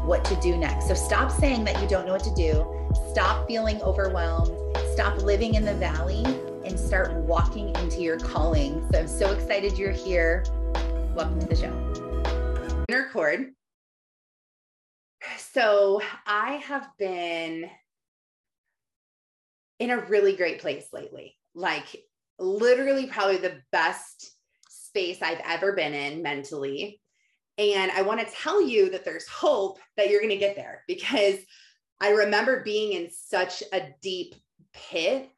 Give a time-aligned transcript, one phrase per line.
[0.00, 0.88] what to do next.
[0.88, 2.66] So stop saying that you don't know what to do.
[3.10, 4.58] Stop feeling overwhelmed
[4.98, 6.24] stop living in the valley
[6.64, 8.84] and start walking into your calling.
[8.90, 10.44] So I'm so excited you're here.
[11.14, 12.84] Welcome to the show.
[12.90, 13.52] Record.
[15.36, 17.70] So I have been
[19.78, 21.36] in a really great place lately.
[21.54, 21.86] Like
[22.40, 24.32] literally probably the best
[24.68, 27.00] space I've ever been in mentally.
[27.58, 30.84] And I want to tell you that there's hope that you're going to get there
[30.86, 31.36] because
[32.00, 34.36] I remember being in such a deep
[34.72, 35.28] pit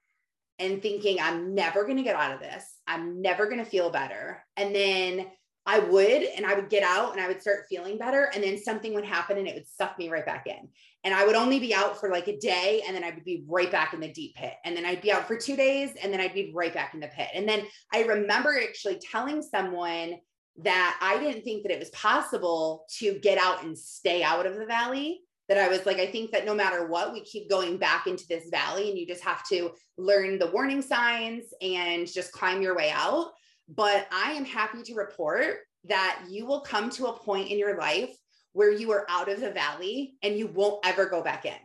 [0.58, 2.62] and thinking, I'm never going to get out of this.
[2.86, 4.44] I'm never going to feel better.
[4.58, 5.26] And then
[5.64, 8.30] I would, and I would get out and I would start feeling better.
[8.34, 10.68] And then something would happen and it would suck me right back in.
[11.04, 13.44] And I would only be out for like a day and then I would be
[13.48, 14.54] right back in the deep pit.
[14.66, 17.00] And then I'd be out for two days and then I'd be right back in
[17.00, 17.28] the pit.
[17.34, 20.16] And then I remember actually telling someone
[20.58, 24.56] that I didn't think that it was possible to get out and stay out of
[24.56, 27.76] the valley that I was like, I think that no matter what, we keep going
[27.76, 32.30] back into this valley and you just have to learn the warning signs and just
[32.30, 33.32] climb your way out.
[33.68, 35.56] But I am happy to report
[35.88, 38.14] that you will come to a point in your life
[38.52, 41.58] where you are out of the valley and you won't ever go back in.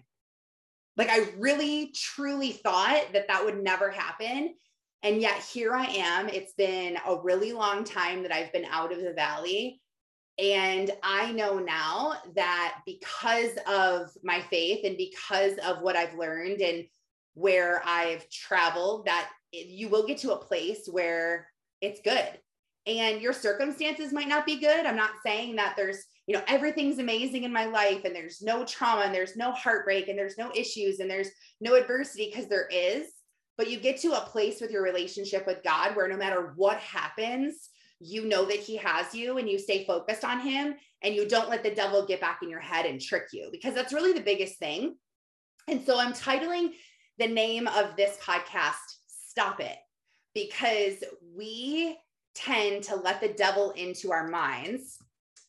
[0.97, 4.55] Like, I really, truly thought that that would never happen.
[5.05, 6.29] And yet, here I am.
[6.29, 9.79] It's been a really long time that I've been out of the valley.
[10.39, 16.59] And I know now that because of my faith and because of what I've learned
[16.59, 16.85] and
[17.35, 21.49] where I've traveled, that you will get to a place where
[21.81, 22.39] it's good.
[22.87, 24.87] And your circumstances might not be good.
[24.87, 28.65] I'm not saying that there's, you know, everything's amazing in my life and there's no
[28.65, 31.29] trauma and there's no heartbreak and there's no issues and there's
[31.61, 33.05] no adversity because there is.
[33.57, 36.77] But you get to a place with your relationship with God where no matter what
[36.77, 41.27] happens, you know that he has you and you stay focused on him and you
[41.27, 44.11] don't let the devil get back in your head and trick you because that's really
[44.11, 44.95] the biggest thing.
[45.67, 46.71] And so I'm titling
[47.17, 48.73] the name of this podcast,
[49.07, 49.77] Stop It,
[50.33, 51.03] because
[51.35, 51.97] we
[52.35, 54.97] tend to let the devil into our minds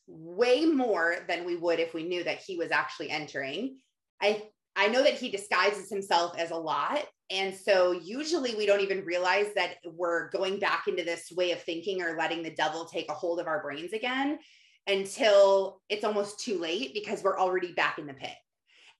[0.07, 3.77] way more than we would if we knew that he was actually entering.
[4.21, 4.43] I
[4.77, 9.03] I know that he disguises himself as a lot and so usually we don't even
[9.03, 13.09] realize that we're going back into this way of thinking or letting the devil take
[13.09, 14.39] a hold of our brains again
[14.87, 18.35] until it's almost too late because we're already back in the pit.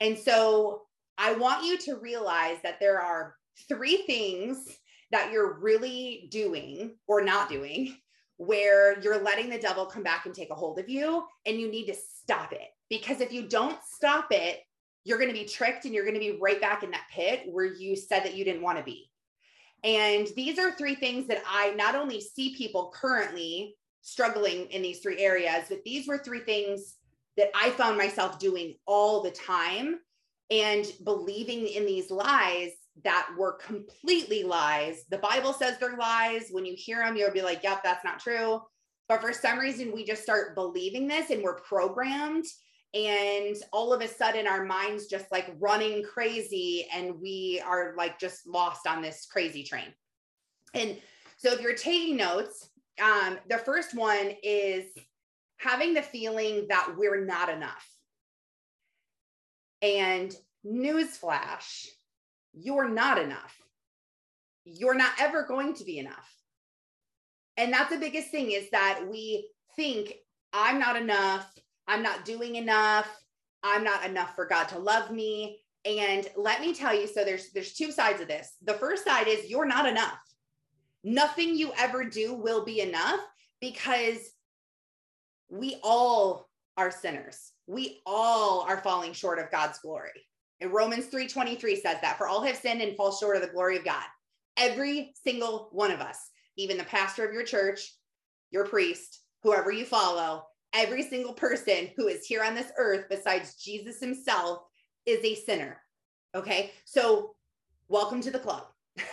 [0.01, 0.81] And so
[1.17, 3.35] I want you to realize that there are
[3.69, 4.77] three things
[5.11, 7.95] that you're really doing or not doing
[8.35, 11.71] where you're letting the devil come back and take a hold of you and you
[11.71, 12.67] need to stop it.
[12.89, 14.59] Because if you don't stop it,
[15.07, 17.43] you're going to be tricked and you're going to be right back in that pit
[17.49, 19.09] where you said that you didn't want to be.
[19.85, 24.99] And these are three things that I not only see people currently struggling in these
[24.99, 26.95] three areas, but these were three things
[27.37, 29.99] that I found myself doing all the time
[30.51, 32.71] and believing in these lies
[33.05, 35.03] that were completely lies.
[35.09, 36.49] The Bible says they're lies.
[36.51, 38.61] When you hear them, you'll be like, yep, that's not true.
[39.07, 42.45] But for some reason, we just start believing this and we're programmed
[42.93, 48.19] and all of a sudden our minds just like running crazy and we are like
[48.19, 49.93] just lost on this crazy train.
[50.73, 50.97] And
[51.37, 52.69] so if you're taking notes
[53.01, 54.85] um, the first one is
[55.57, 57.87] having the feeling that we're not enough.
[59.81, 61.87] And newsflash
[62.59, 63.55] you're not enough.
[64.65, 66.33] You're not ever going to be enough.
[67.55, 70.13] And that's the biggest thing is that we think
[70.53, 71.53] i'm not enough
[71.87, 73.09] I'm not doing enough.
[73.63, 75.59] I'm not enough for God to love me.
[75.85, 78.55] And let me tell you, so there's there's two sides of this.
[78.63, 80.19] The first side is you're not enough.
[81.03, 83.19] Nothing you ever do will be enough
[83.61, 84.31] because
[85.49, 87.51] we all are sinners.
[87.67, 90.27] We all are falling short of God's glory.
[90.59, 93.77] And Romans 3:23 says that for all have sinned and fall short of the glory
[93.77, 94.03] of God.
[94.57, 96.17] Every single one of us,
[96.57, 97.93] even the pastor of your church,
[98.51, 103.55] your priest, whoever you follow, every single person who is here on this earth besides
[103.55, 104.63] Jesus himself
[105.05, 105.81] is a sinner.
[106.35, 106.71] Okay.
[106.85, 107.35] So,
[107.87, 108.63] welcome to the club.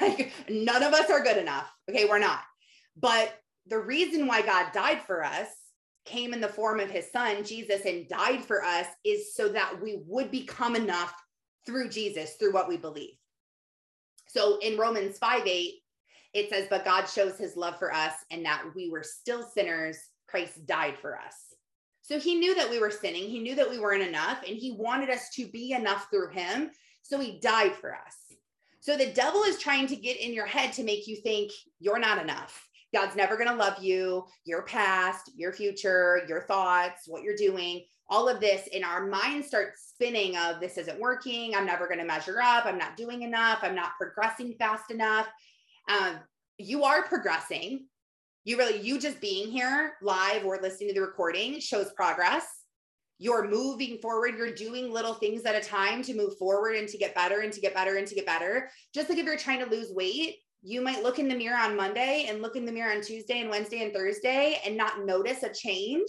[0.48, 1.70] None of us are good enough.
[1.88, 2.06] Okay.
[2.06, 2.40] We're not.
[2.96, 5.48] But the reason why God died for us
[6.04, 9.80] came in the form of his son, Jesus, and died for us is so that
[9.80, 11.14] we would become enough
[11.64, 13.14] through Jesus, through what we believe.
[14.28, 15.74] So in Romans 5 8,
[16.34, 19.98] it says, But God shows his love for us and that we were still sinners,
[20.34, 21.36] Christ died for us.
[22.02, 23.22] So he knew that we were sinning.
[23.22, 26.72] He knew that we weren't enough, and he wanted us to be enough through him.
[27.02, 28.16] So he died for us.
[28.80, 32.00] So the devil is trying to get in your head to make you think you're
[32.00, 32.68] not enough.
[32.92, 37.84] God's never going to love you, your past, your future, your thoughts, what you're doing,
[38.08, 38.68] all of this.
[38.74, 41.54] And our mind starts spinning of this isn't working.
[41.54, 42.66] I'm never going to measure up.
[42.66, 43.60] I'm not doing enough.
[43.62, 45.28] I'm not progressing fast enough.
[45.88, 46.18] Um,
[46.58, 47.86] you are progressing.
[48.44, 52.46] You really, you just being here live or listening to the recording shows progress.
[53.18, 54.34] You're moving forward.
[54.36, 57.52] You're doing little things at a time to move forward and to get better and
[57.54, 58.68] to get better and to get better.
[58.92, 61.76] Just like if you're trying to lose weight, you might look in the mirror on
[61.76, 65.42] Monday and look in the mirror on Tuesday and Wednesday and Thursday and not notice
[65.42, 66.08] a change,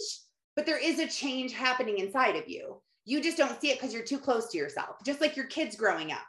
[0.56, 2.82] but there is a change happening inside of you.
[3.06, 5.76] You just don't see it because you're too close to yourself, just like your kids
[5.76, 6.26] growing up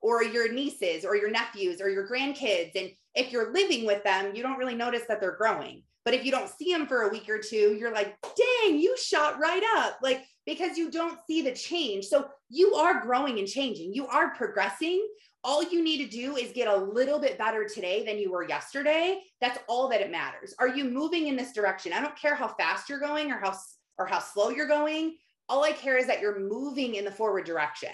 [0.00, 2.72] or your nieces or your nephews or your grandkids.
[2.74, 5.82] And if you're living with them, you don't really notice that they're growing.
[6.04, 8.96] But if you don't see them for a week or two, you're like, dang, you
[8.98, 9.98] shot right up.
[10.02, 12.06] Like, because you don't see the change.
[12.06, 15.06] So you are growing and changing, you are progressing.
[15.46, 18.48] All you need to do is get a little bit better today than you were
[18.48, 19.20] yesterday.
[19.42, 20.54] That's all that it matters.
[20.58, 21.92] Are you moving in this direction?
[21.92, 23.54] I don't care how fast you're going or how
[23.98, 25.16] or how slow you're going.
[25.50, 27.90] All I care is that you're moving in the forward direction.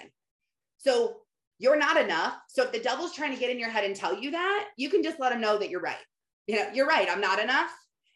[0.77, 1.17] So
[1.61, 2.37] you're not enough.
[2.47, 4.89] So if the devil's trying to get in your head and tell you that, you
[4.89, 5.95] can just let him know that you're right.
[6.47, 7.07] You know, you're right.
[7.07, 7.69] I'm not enough.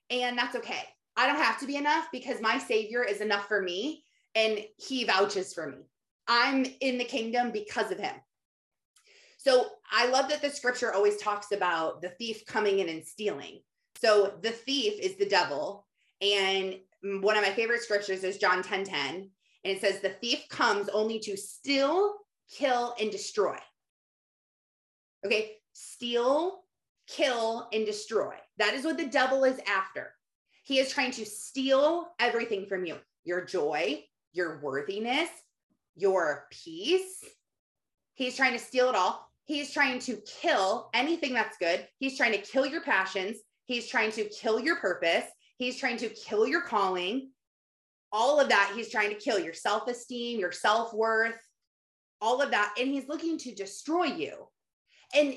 [0.10, 0.82] And that's okay.
[1.16, 4.04] I don't have to be enough because my savior is enough for me
[4.34, 5.78] and he vouches for me.
[6.28, 8.16] I'm in the kingdom because of him.
[9.38, 13.60] So I love that the scripture always talks about the thief coming in and stealing.
[14.02, 15.86] So the thief is the devil.
[16.20, 16.78] And
[17.22, 19.16] one of my favorite scriptures is John 10 10.
[19.16, 19.30] And
[19.64, 22.16] it says, The thief comes only to steal,
[22.52, 23.58] kill, and destroy.
[25.26, 26.64] Okay, steal,
[27.08, 28.36] kill, and destroy.
[28.58, 30.12] That is what the devil is after.
[30.64, 34.04] He is trying to steal everything from you your joy,
[34.34, 35.30] your worthiness,
[35.96, 37.24] your peace.
[38.14, 39.28] He's trying to steal it all.
[39.46, 41.88] He's trying to kill anything that's good.
[42.00, 43.38] He's trying to kill your passions.
[43.66, 45.26] He's trying to kill your purpose.
[45.58, 47.32] He's trying to kill your calling.
[48.12, 51.36] All of that, he's trying to kill your self esteem, your self worth,
[52.22, 52.76] all of that.
[52.80, 54.48] And he's looking to destroy you.
[55.16, 55.36] And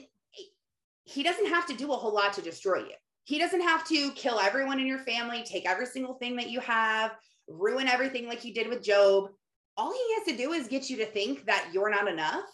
[1.04, 2.94] he doesn't have to do a whole lot to destroy you.
[3.24, 6.60] He doesn't have to kill everyone in your family, take every single thing that you
[6.60, 7.12] have,
[7.46, 9.30] ruin everything like he did with Job.
[9.76, 12.44] All he has to do is get you to think that you're not enough.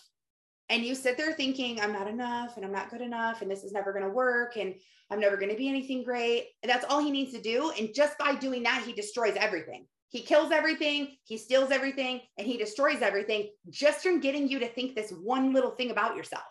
[0.71, 3.65] And you sit there thinking, I'm not enough and I'm not good enough and this
[3.65, 4.75] is never going to work and
[5.11, 6.49] I'm never going to be anything great.
[6.63, 7.71] And That's all he needs to do.
[7.79, 9.87] And just by doing that, he destroys everything.
[10.15, 14.69] He kills everything, he steals everything, and he destroys everything just from getting you to
[14.69, 16.45] think this one little thing about yourself.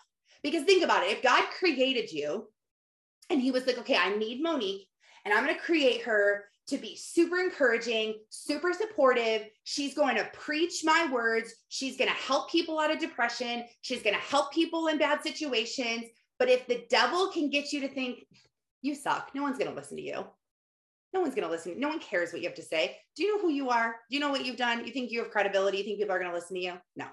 [0.44, 2.50] Because think about it if God created you
[3.30, 4.90] and he was like, okay, I need Monique
[5.24, 9.44] and I'm going to create her to be super encouraging, super supportive.
[9.64, 11.56] She's going to preach my words.
[11.70, 13.64] She's going to help people out of depression.
[13.80, 16.04] She's going to help people in bad situations.
[16.38, 18.26] But if the devil can get you to think,
[18.82, 20.26] you suck, no one's going to listen to you.
[21.14, 21.80] No one's going to listen.
[21.80, 22.98] No one cares what you have to say.
[23.16, 23.96] Do you know who you are?
[24.10, 24.86] Do you know what you've done?
[24.86, 25.78] You think you have credibility?
[25.78, 26.74] You think people are going to listen to you?
[26.96, 27.06] No.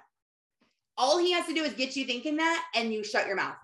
[0.96, 3.56] All he has to do is get you thinking that and you shut your mouth.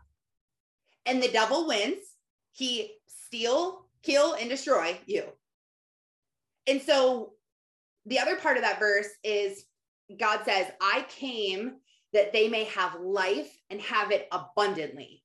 [1.06, 1.99] And the devil wins.
[2.52, 5.25] He steal, kill, and destroy you.
[6.66, 7.33] And so
[8.07, 9.64] the other part of that verse is
[10.19, 11.76] God says, I came
[12.12, 15.23] that they may have life and have it abundantly.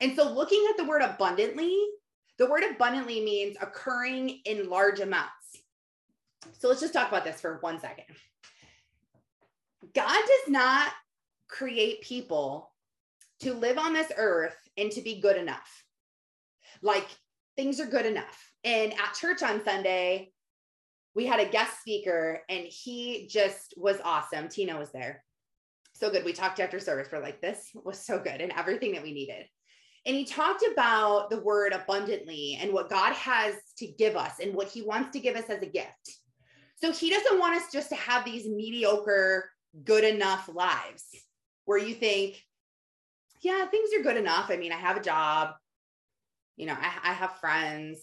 [0.00, 1.76] And so looking at the word abundantly,
[2.38, 5.32] the word abundantly means occurring in large amounts.
[6.58, 8.04] So let's just talk about this for one second.
[9.94, 10.90] God does not
[11.48, 12.72] create people
[13.40, 15.84] to live on this earth and to be good enough.
[16.82, 17.06] Like
[17.56, 18.52] things are good enough.
[18.64, 20.32] And at church on Sunday,
[21.14, 24.48] we had a guest speaker and he just was awesome.
[24.48, 25.22] Tina was there.
[25.94, 26.24] So good.
[26.24, 27.08] We talked after service.
[27.12, 29.46] We're like, this was so good and everything that we needed.
[30.06, 34.54] And he talked about the word abundantly and what God has to give us and
[34.54, 36.18] what he wants to give us as a gift.
[36.76, 39.50] So he doesn't want us just to have these mediocre,
[39.82, 41.04] good enough lives
[41.64, 42.42] where you think,
[43.40, 44.50] yeah, things are good enough.
[44.50, 45.54] I mean, I have a job,
[46.56, 47.98] you know, I, I have friends,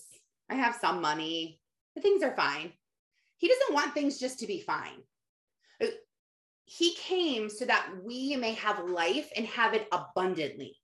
[0.49, 1.59] I have some money,
[1.93, 2.73] but things are fine.
[3.37, 5.03] He doesn't want things just to be fine.
[6.65, 10.77] He came so that we may have life and have it abundantly.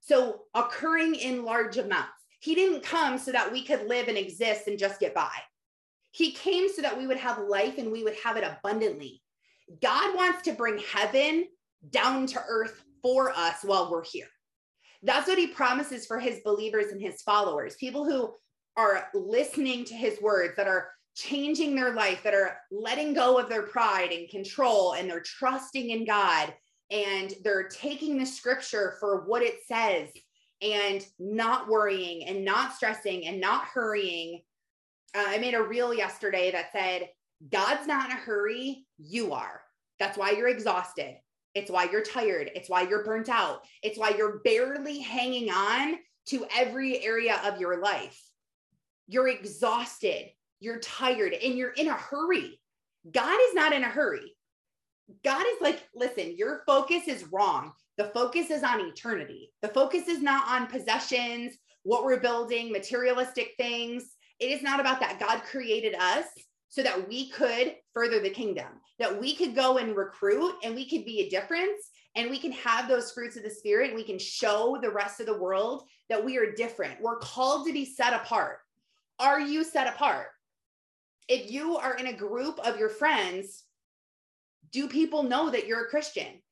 [0.00, 2.12] So, occurring in large amounts.
[2.40, 5.32] He didn't come so that we could live and exist and just get by.
[6.12, 9.22] He came so that we would have life and we would have it abundantly.
[9.82, 11.46] God wants to bring heaven
[11.90, 14.28] down to earth for us while we're here.
[15.02, 18.34] That's what he promises for his believers and his followers, people who
[18.76, 23.48] are listening to his words, that are changing their life, that are letting go of
[23.48, 26.54] their pride and control, and they're trusting in God
[26.90, 30.08] and they're taking the scripture for what it says
[30.62, 34.42] and not worrying and not stressing and not hurrying.
[35.14, 37.08] Uh, I made a reel yesterday that said,
[37.50, 39.60] God's not in a hurry, you are.
[39.98, 41.16] That's why you're exhausted.
[41.54, 42.50] It's why you're tired.
[42.54, 43.62] It's why you're burnt out.
[43.82, 48.20] It's why you're barely hanging on to every area of your life.
[49.06, 50.30] You're exhausted,
[50.60, 52.60] you're tired, and you're in a hurry.
[53.10, 54.36] God is not in a hurry.
[55.24, 57.72] God is like, listen, your focus is wrong.
[57.96, 59.50] The focus is on eternity.
[59.62, 64.14] The focus is not on possessions, what we're building, materialistic things.
[64.38, 65.18] It is not about that.
[65.18, 66.26] God created us
[66.68, 70.88] so that we could further the kingdom, that we could go and recruit and we
[70.88, 74.04] could be a difference and we can have those fruits of the spirit and we
[74.04, 77.00] can show the rest of the world that we are different.
[77.00, 78.58] We're called to be set apart.
[79.18, 80.28] Are you set apart?
[81.28, 83.64] If you are in a group of your friends,
[84.72, 86.42] do people know that you're a Christian?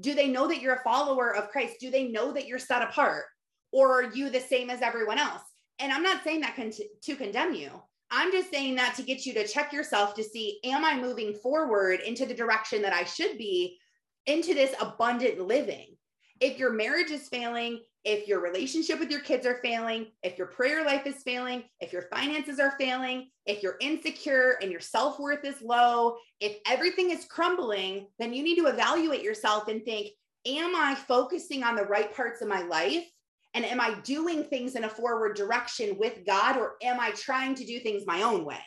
[0.00, 1.76] Do they know that you're a follower of Christ?
[1.80, 3.24] Do they know that you're set apart?
[3.72, 5.42] Or are you the same as everyone else?
[5.78, 7.70] And I'm not saying that con- to condemn you.
[8.10, 11.34] I'm just saying that to get you to check yourself to see, am I moving
[11.34, 13.78] forward into the direction that I should be
[14.26, 15.96] into this abundant living?
[16.40, 20.46] If your marriage is failing, if your relationship with your kids are failing, if your
[20.46, 25.18] prayer life is failing, if your finances are failing, if you're insecure and your self
[25.18, 30.08] worth is low, if everything is crumbling, then you need to evaluate yourself and think,
[30.46, 33.04] am I focusing on the right parts of my life?
[33.52, 37.54] And am I doing things in a forward direction with God or am I trying
[37.56, 38.62] to do things my own way?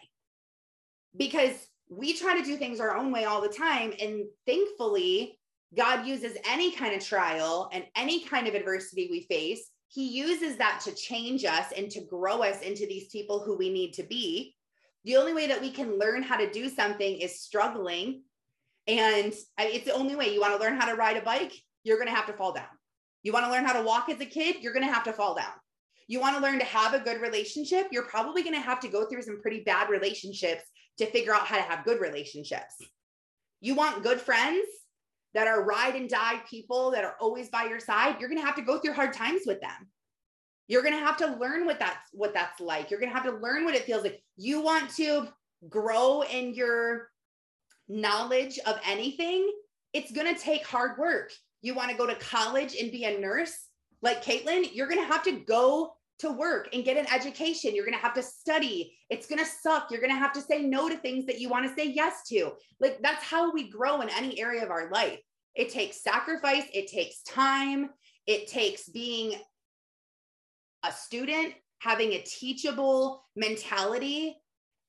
[1.18, 3.94] Because we try to do things our own way all the time.
[4.00, 5.40] And thankfully,
[5.76, 9.70] God uses any kind of trial and any kind of adversity we face.
[9.88, 13.72] He uses that to change us and to grow us into these people who we
[13.72, 14.56] need to be.
[15.06, 18.24] The only way that we can learn how to do something is struggling.
[18.88, 21.54] And it's the only way you want to learn how to ride a bike,
[21.84, 22.66] you're going to have to fall down.
[23.22, 24.58] You want to learn how to walk as a kid?
[24.62, 25.54] You're going to have to fall down.
[26.08, 27.88] You want to learn to have a good relationship?
[27.92, 30.64] You're probably going to have to go through some pretty bad relationships
[30.98, 32.76] to figure out how to have good relationships.
[33.62, 34.66] You want good friends
[35.34, 38.18] that are ride and die people that are always by your side?
[38.20, 39.90] You're going to have to go through hard times with them.
[40.68, 42.90] You're going to have to learn what that's what that's like.
[42.90, 44.24] You're going to have to learn what it feels like.
[44.38, 45.28] You want to
[45.70, 47.10] grow in your
[47.90, 49.52] knowledge of anything,
[49.92, 51.32] it's going to take hard work
[51.64, 53.68] you want to go to college and be a nurse
[54.04, 57.76] like Caitlin, you're going to have to go to work and get an education.
[57.76, 58.96] You're going to have to study.
[59.10, 59.90] It's going to suck.
[59.90, 62.24] You're going to have to say no to things that you want to say yes
[62.30, 62.52] to.
[62.80, 65.20] Like that's how we grow in any area of our life.
[65.56, 67.90] It takes sacrifice, it takes time,
[68.26, 69.36] it takes being
[70.84, 74.38] a student, having a teachable mentality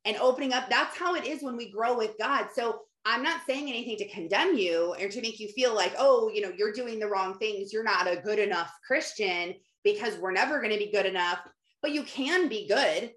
[0.05, 0.71] and opening up.
[0.71, 2.47] That's how it is when we grow with God.
[2.55, 6.31] So I'm not saying anything to condemn you or to make you feel like, oh,
[6.33, 7.73] you know, you're doing the wrong things.
[7.73, 9.55] You're not a good enough Christian
[9.85, 11.41] because we're never going to be good enough.
[11.83, 13.13] But you can be good.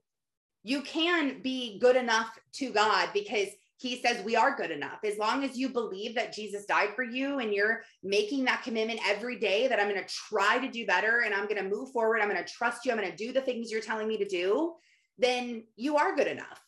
[0.63, 3.47] You can be good enough to God because
[3.77, 4.99] he says we are good enough.
[5.05, 8.99] As long as you believe that Jesus died for you and you're making that commitment
[9.07, 11.91] every day that I'm going to try to do better and I'm going to move
[11.91, 14.17] forward, I'm going to trust you, I'm going to do the things you're telling me
[14.17, 14.73] to do,
[15.19, 16.59] then you are good enough.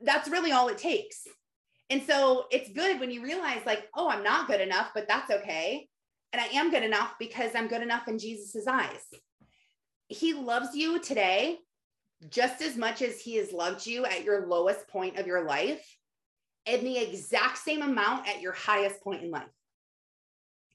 [0.00, 1.26] That's really all it takes.
[1.90, 5.30] And so it's good when you realize, like, oh, I'm not good enough, but that's
[5.30, 5.88] okay.
[6.32, 9.04] And I am good enough because I'm good enough in Jesus's eyes.
[10.08, 11.58] He loves you today
[12.28, 15.84] just as much as he has loved you at your lowest point of your life,
[16.66, 19.42] and the exact same amount at your highest point in life.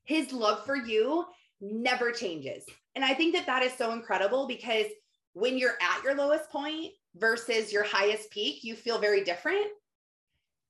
[0.04, 1.26] His love for you
[1.62, 2.66] never changes.
[2.96, 4.88] And I think that that is so incredible because
[5.34, 9.68] when you're at your lowest point versus your highest peak, you feel very different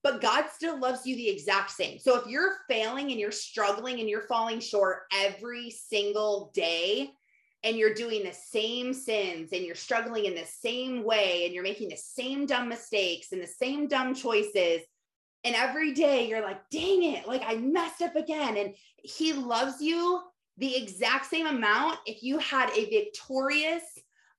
[0.03, 1.99] but God still loves you the exact same.
[1.99, 7.11] So if you're failing and you're struggling and you're falling short every single day,
[7.63, 11.63] and you're doing the same sins and you're struggling in the same way and you're
[11.63, 14.81] making the same dumb mistakes and the same dumb choices.
[15.43, 18.57] And every day you're like, dang it, like I messed up again.
[18.57, 20.21] And he loves you
[20.57, 23.83] the exact same amount if you had a victorious,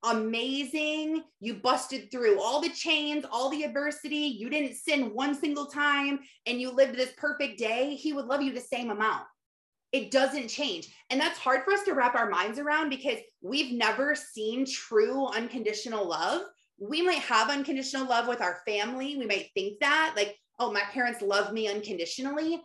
[0.05, 1.23] amazing.
[1.41, 4.17] You busted through all the chains, all the adversity.
[4.17, 7.95] You didn't sin one single time and you lived this perfect day.
[7.95, 9.25] He would love you the same amount.
[9.93, 10.95] It doesn't change.
[11.11, 15.27] And that's hard for us to wrap our minds around because we've never seen true
[15.27, 16.43] unconditional love.
[16.79, 19.17] We might have unconditional love with our family.
[19.17, 22.61] We might think that, like, oh, my parents love me unconditionally.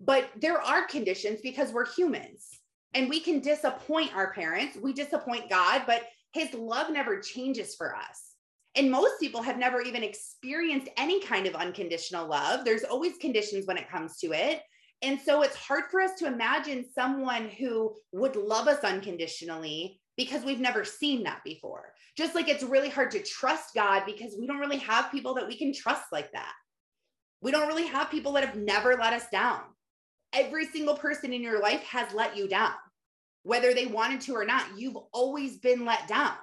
[0.00, 2.48] But there are conditions because we're humans
[2.94, 4.76] and we can disappoint our parents.
[4.76, 6.02] We disappoint God, but
[6.36, 8.32] his love never changes for us.
[8.76, 12.64] And most people have never even experienced any kind of unconditional love.
[12.64, 14.60] There's always conditions when it comes to it.
[15.02, 20.44] And so it's hard for us to imagine someone who would love us unconditionally because
[20.44, 21.92] we've never seen that before.
[22.18, 25.46] Just like it's really hard to trust God because we don't really have people that
[25.46, 26.52] we can trust like that.
[27.40, 29.60] We don't really have people that have never let us down.
[30.32, 32.72] Every single person in your life has let you down.
[33.46, 36.34] Whether they wanted to or not, you've always been let down.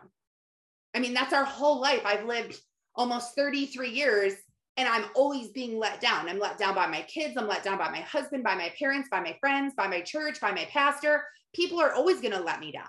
[0.96, 2.02] I mean, that's our whole life.
[2.06, 2.58] I've lived
[2.96, 4.32] almost 33 years
[4.78, 6.30] and I'm always being let down.
[6.30, 7.36] I'm let down by my kids.
[7.36, 10.40] I'm let down by my husband, by my parents, by my friends, by my church,
[10.40, 11.26] by my pastor.
[11.54, 12.86] People are always going to let me down.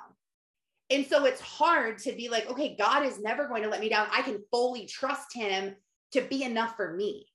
[0.90, 3.88] And so it's hard to be like, okay, God is never going to let me
[3.88, 4.06] down.
[4.12, 5.75] I can fully trust him
[6.12, 7.26] to be enough for me.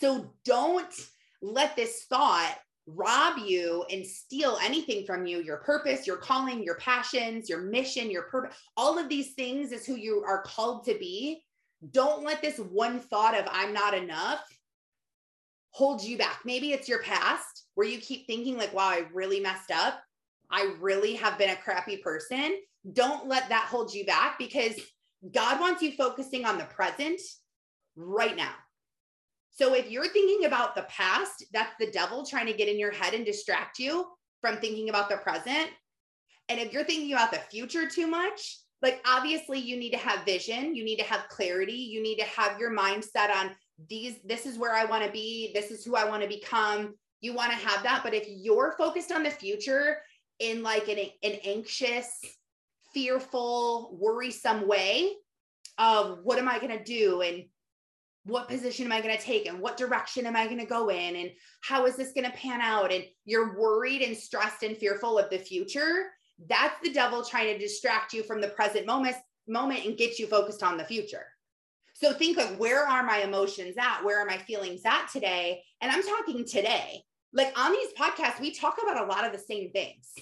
[0.00, 0.94] So don't
[1.42, 6.76] let this thought rob you and steal anything from you your purpose, your calling, your
[6.76, 8.56] passions, your mission, your purpose.
[8.76, 11.42] All of these things is who you are called to be
[11.90, 14.42] don't let this one thought of I'm not enough
[15.70, 16.40] hold you back.
[16.44, 20.00] Maybe it's your past where you keep thinking, like, wow, I really messed up.
[20.50, 22.58] I really have been a crappy person.
[22.92, 24.74] Don't let that hold you back because
[25.32, 27.20] God wants you focusing on the present
[27.96, 28.52] right now.
[29.52, 32.90] So if you're thinking about the past, that's the devil trying to get in your
[32.90, 34.06] head and distract you
[34.40, 35.68] from thinking about the present.
[36.48, 40.24] And if you're thinking about the future too much, like obviously you need to have
[40.24, 43.50] vision you need to have clarity you need to have your mindset on
[43.88, 46.94] these this is where i want to be this is who i want to become
[47.20, 49.98] you want to have that but if you're focused on the future
[50.40, 52.20] in like an, an anxious
[52.92, 55.12] fearful worrisome way
[55.78, 57.44] of what am i going to do and
[58.24, 60.90] what position am i going to take and what direction am i going to go
[60.90, 61.30] in and
[61.62, 65.28] how is this going to pan out and you're worried and stressed and fearful of
[65.30, 66.06] the future
[66.48, 70.26] that's the devil trying to distract you from the present moment, moment and get you
[70.26, 71.26] focused on the future.
[71.94, 74.02] So think like, where are my emotions at?
[74.02, 75.62] Where are my feelings at today?
[75.80, 77.02] And I'm talking today.
[77.32, 80.12] Like on these podcasts, we talk about a lot of the same things.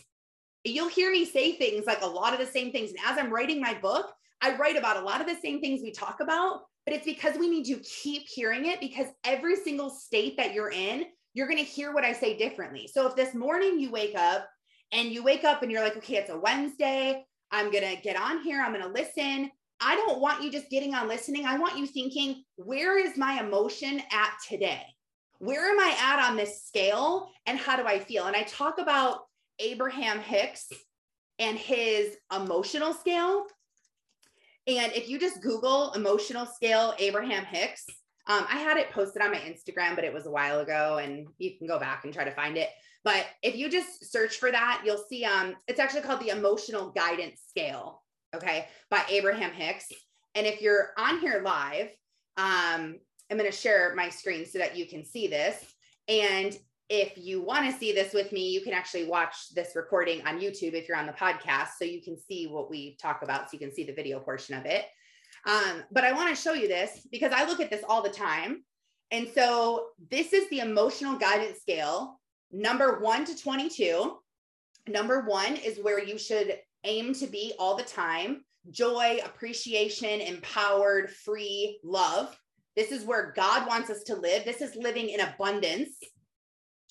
[0.65, 2.91] You'll hear me say things like a lot of the same things.
[2.91, 5.81] And as I'm writing my book, I write about a lot of the same things
[5.83, 9.90] we talk about, but it's because we need to keep hearing it because every single
[9.90, 12.88] state that you're in, you're going to hear what I say differently.
[12.92, 14.48] So if this morning you wake up
[14.92, 17.24] and you wake up and you're like, okay, it's a Wednesday.
[17.50, 18.61] I'm going to get on here.
[18.61, 19.50] I'm going to listen.
[19.81, 21.46] I don't want you just getting on listening.
[21.46, 24.83] I want you thinking, where is my emotion at today?
[25.38, 27.31] Where am I at on this scale?
[27.46, 28.26] And how do I feel?
[28.26, 29.20] And I talk about
[29.59, 30.68] Abraham Hicks
[31.38, 33.46] and his emotional scale.
[34.66, 37.85] And if you just Google emotional scale Abraham Hicks,
[38.27, 41.27] um, I had it posted on my Instagram, but it was a while ago, and
[41.38, 42.68] you can go back and try to find it.
[43.03, 46.90] But if you just search for that, you'll see um it's actually called the emotional
[46.90, 48.03] guidance scale,
[48.35, 49.90] okay, by Abraham Hicks.
[50.35, 51.88] And if you're on here live,
[52.37, 52.99] um,
[53.31, 55.57] I'm going to share my screen so that you can see this.
[56.09, 56.57] And
[56.90, 60.40] if you want to see this with me, you can actually watch this recording on
[60.40, 63.50] YouTube if you're on the podcast, so you can see what we talk about, so
[63.53, 64.87] you can see the video portion of it.
[65.46, 68.11] Um, but I want to show you this because I look at this all the
[68.11, 68.64] time.
[69.12, 72.20] And so this is the emotional guidance scale
[72.53, 74.18] number one to 22.
[74.88, 81.11] Number one is where you should aim to be all the time joy, appreciation, empowered,
[81.11, 82.38] free, love.
[82.76, 84.44] This is where God wants us to live.
[84.44, 85.90] This is living in abundance.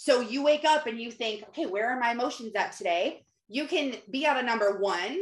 [0.01, 3.25] So you wake up and you think, okay, where are my emotions at today?
[3.49, 5.19] You can be at a number one,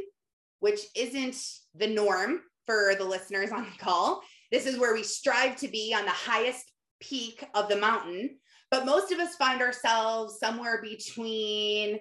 [0.60, 1.36] which isn't
[1.74, 4.22] the norm for the listeners on the call.
[4.52, 8.38] This is where we strive to be on the highest peak of the mountain.
[8.70, 11.98] But most of us find ourselves somewhere between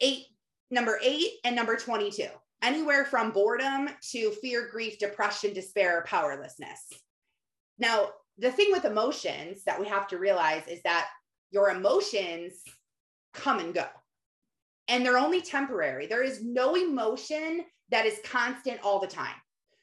[0.00, 0.24] eight,
[0.70, 2.28] number eight and number 22,
[2.62, 6.80] anywhere from boredom to fear, grief, depression, despair, powerlessness.
[7.78, 11.08] Now, the thing with emotions that we have to realize is that
[11.54, 12.54] your emotions
[13.32, 13.86] come and go,
[14.88, 16.06] and they're only temporary.
[16.06, 19.36] There is no emotion that is constant all the time.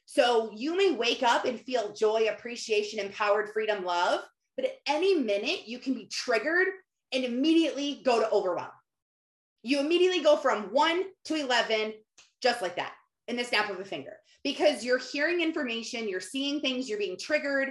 [0.04, 4.20] So you may wake up and feel joy, appreciation, empowered, freedom, love,
[4.56, 6.68] but at any minute, you can be triggered
[7.12, 8.68] and immediately go to overwhelm.
[9.62, 11.94] You immediately go from one to 11,
[12.42, 12.92] just like that,
[13.28, 17.18] in the snap of a finger, because you're hearing information, you're seeing things, you're being
[17.18, 17.70] triggered.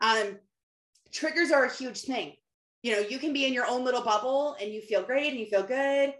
[0.00, 0.38] Um,
[1.12, 2.34] triggers are a huge thing.
[2.84, 5.40] You know, you can be in your own little bubble and you feel great and
[5.40, 6.12] you feel good.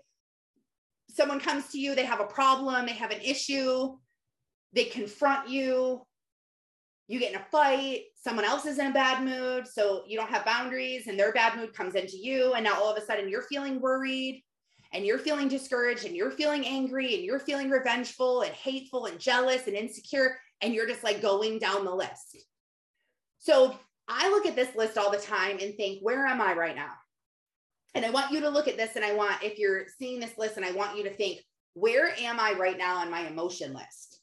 [1.11, 3.99] Someone comes to you, they have a problem, they have an issue,
[4.73, 6.07] they confront you,
[7.07, 10.31] you get in a fight, someone else is in a bad mood, so you don't
[10.31, 12.55] have boundaries, and their bad mood comes into you.
[12.55, 14.43] And now all of a sudden you're feeling worried
[14.95, 19.21] and you're feeling discouraged and you're feeling angry and you're feeling revengeful and hateful and
[19.21, 20.39] jealous and insecure.
[20.63, 22.39] And you're just like going down the list.
[23.39, 26.77] So I look at this list all the time and think, where am I right
[26.77, 26.93] now?
[27.95, 30.37] And I want you to look at this and I want, if you're seeing this
[30.37, 31.41] list, and I want you to think,
[31.75, 34.21] where am I right now on my emotion list?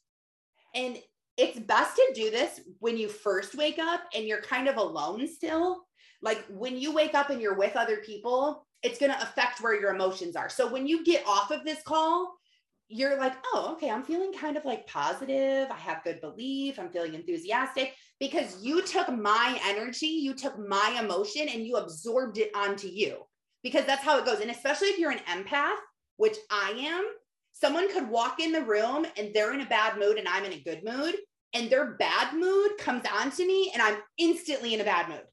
[0.75, 0.97] And
[1.37, 5.27] it's best to do this when you first wake up and you're kind of alone
[5.27, 5.81] still.
[6.21, 9.79] Like when you wake up and you're with other people, it's going to affect where
[9.79, 10.49] your emotions are.
[10.49, 12.33] So when you get off of this call,
[12.91, 15.71] you're like, oh, okay, I'm feeling kind of like positive.
[15.71, 16.77] I have good belief.
[16.77, 22.37] I'm feeling enthusiastic because you took my energy, you took my emotion, and you absorbed
[22.37, 23.23] it onto you
[23.63, 24.41] because that's how it goes.
[24.41, 25.77] And especially if you're an empath,
[26.17, 27.05] which I am,
[27.51, 30.53] someone could walk in the room and they're in a bad mood and I'm in
[30.53, 31.15] a good mood
[31.53, 35.23] and their bad mood comes onto me and I'm instantly in a bad mood.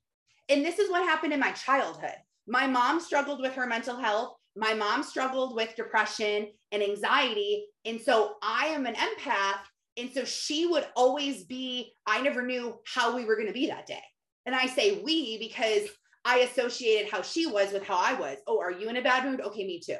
[0.48, 2.16] And this is what happened in my childhood.
[2.46, 4.34] My mom struggled with her mental health.
[4.56, 7.66] My mom struggled with depression and anxiety.
[7.84, 9.60] And so I am an empath.
[9.96, 13.66] And so she would always be, I never knew how we were going to be
[13.66, 14.02] that day.
[14.46, 15.88] And I say we because
[16.24, 18.38] I associated how she was with how I was.
[18.46, 19.40] Oh, are you in a bad mood?
[19.40, 19.98] Okay, me too.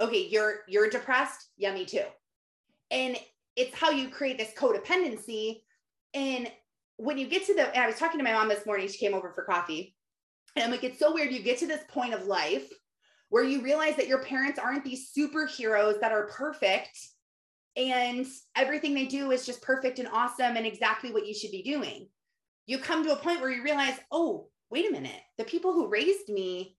[0.00, 1.50] Okay, you're you're depressed?
[1.56, 2.04] Yeah, me too.
[2.90, 3.16] And
[3.56, 5.62] it's how you create this codependency.
[6.12, 6.50] And
[6.96, 9.14] when you get to the, I was talking to my mom this morning, she came
[9.14, 9.94] over for coffee.
[10.56, 11.32] And I'm like, it's so weird.
[11.32, 12.68] You get to this point of life
[13.34, 16.96] where you realize that your parents aren't these superheroes that are perfect
[17.76, 21.64] and everything they do is just perfect and awesome and exactly what you should be
[21.64, 22.06] doing.
[22.68, 25.88] You come to a point where you realize, oh, wait a minute, the people who
[25.88, 26.76] raised me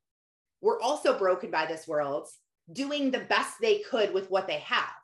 [0.61, 2.29] were also broken by this world,
[2.71, 4.95] doing the best they could with what they have.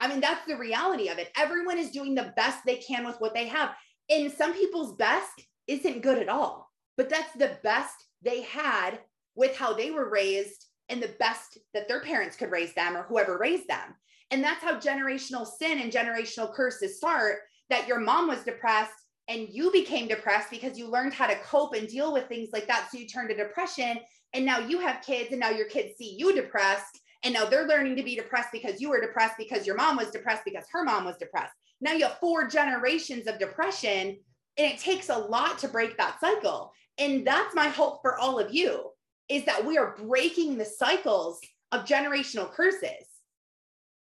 [0.00, 1.30] I mean, that's the reality of it.
[1.36, 3.72] Everyone is doing the best they can with what they have.
[4.08, 9.00] And some people's best isn't good at all, but that's the best they had
[9.34, 13.04] with how they were raised and the best that their parents could raise them or
[13.04, 13.94] whoever raised them.
[14.30, 17.38] And that's how generational sin and generational curses start
[17.68, 18.92] that your mom was depressed
[19.28, 22.66] and you became depressed because you learned how to cope and deal with things like
[22.66, 22.88] that.
[22.90, 23.98] So you turned to depression.
[24.32, 27.00] And now you have kids, and now your kids see you depressed.
[27.24, 30.10] And now they're learning to be depressed because you were depressed because your mom was
[30.10, 31.52] depressed because her mom was depressed.
[31.80, 34.16] Now you have four generations of depression,
[34.56, 36.72] and it takes a lot to break that cycle.
[36.98, 38.89] And that's my hope for all of you
[39.30, 41.40] is that we are breaking the cycles
[41.72, 43.06] of generational curses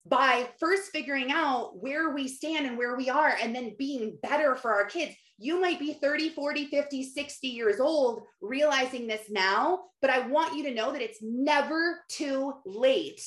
[0.05, 4.55] by first figuring out where we stand and where we are and then being better
[4.55, 5.15] for our kids.
[5.39, 10.55] You might be 30, 40, 50, 60 years old realizing this now, but I want
[10.55, 13.21] you to know that it's never too late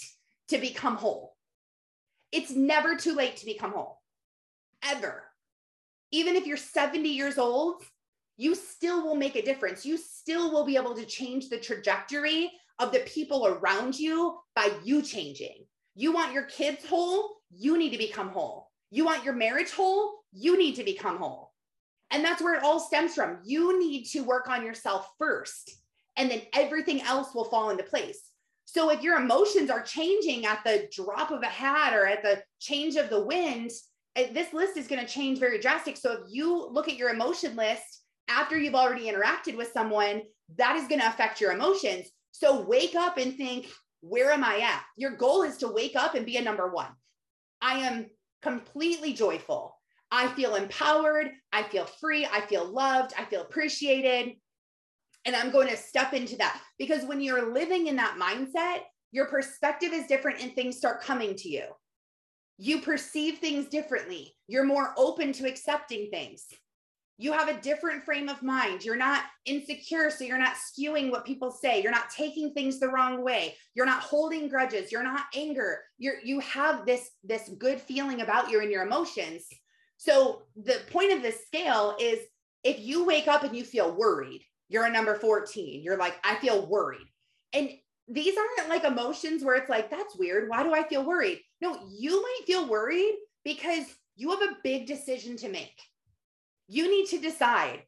[0.49, 1.35] to become whole.
[2.31, 4.01] It's never too late to become whole,
[4.85, 5.25] ever.
[6.13, 7.83] Even if you're 70 years old,
[8.39, 9.85] you still will make a difference.
[9.85, 14.71] You still will be able to change the trajectory of the people around you by
[14.85, 15.67] you changing.
[15.97, 18.71] You want your kids whole, you need to become whole.
[18.91, 21.53] You want your marriage whole, you need to become whole.
[22.13, 23.39] And that's where it all stems from.
[23.45, 25.73] You need to work on yourself first,
[26.17, 28.21] and then everything else will fall into place.
[28.67, 32.43] So if your emotions are changing at the drop of a hat or at the
[32.61, 33.73] change of the wind,
[34.15, 35.97] eh, this list is going to change very drastic.
[35.97, 40.23] So if you look at your emotion list after you've already interacted with someone,
[40.57, 42.09] that is going to affect your emotions.
[42.33, 43.69] So wake up and think,
[44.01, 44.83] where am I at?
[44.97, 46.91] Your goal is to wake up and be a number one.
[47.61, 48.07] I am
[48.43, 49.75] completely joyful.
[50.11, 51.31] I feel empowered.
[51.53, 52.27] I feel free.
[52.27, 53.13] I feel loved.
[53.19, 54.37] I feel appreciated.
[55.25, 59.27] And I'm going to step into that because when you're living in that mindset, your
[59.27, 61.65] perspective is different and things start coming to you.
[62.57, 64.35] You perceive things differently.
[64.47, 66.47] You're more open to accepting things.
[67.19, 68.85] You have a different frame of mind.
[68.85, 71.83] You're not insecure, so you're not skewing what people say.
[71.83, 73.57] You're not taking things the wrong way.
[73.75, 74.93] You're not holding grudges.
[74.93, 75.81] You're not anger.
[75.99, 79.49] You're you have this this good feeling about you and your emotions
[79.99, 82.21] so the point of this scale is
[82.65, 85.83] if you wake up and you feel worried, you're a number 14.
[85.83, 87.07] You're like, I feel worried.
[87.53, 87.71] And
[88.07, 90.49] these aren't like emotions where it's like, that's weird.
[90.49, 91.41] Why do I feel worried?
[91.61, 95.79] No, you might feel worried because you have a big decision to make.
[96.69, 97.83] You need to decide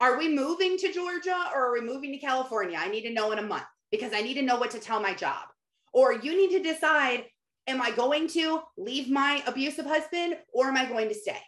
[0.00, 2.76] are we moving to Georgia or are we moving to California?
[2.78, 5.00] I need to know in a month because I need to know what to tell
[5.00, 5.44] my job.
[5.92, 7.26] Or you need to decide
[7.68, 11.40] am I going to leave my abusive husband or am I going to stay?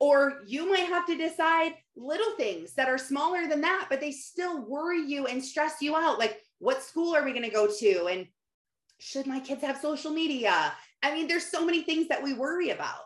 [0.00, 4.10] Or you might have to decide little things that are smaller than that, but they
[4.10, 6.18] still worry you and stress you out.
[6.18, 8.06] Like, what school are we going to go to?
[8.06, 8.26] And
[8.98, 10.72] should my kids have social media?
[11.02, 13.02] I mean, there's so many things that we worry about.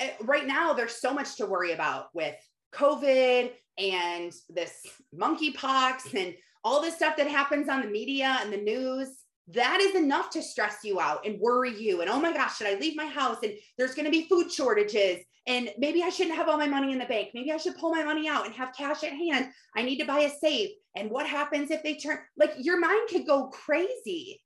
[0.00, 2.34] Eh, right now there's so much to worry about with
[2.74, 4.86] COVID and this
[5.16, 6.34] monkeypox and
[6.64, 9.08] all this stuff that happens on the media and the news.
[9.48, 12.02] That is enough to stress you out and worry you.
[12.02, 13.38] And oh my gosh, should I leave my house?
[13.42, 15.24] And there's going to be food shortages.
[15.46, 17.30] And maybe I shouldn't have all my money in the bank.
[17.34, 19.48] Maybe I should pull my money out and have cash at hand.
[19.74, 20.70] I need to buy a safe.
[20.94, 24.40] And what happens if they turn like your mind could go crazy?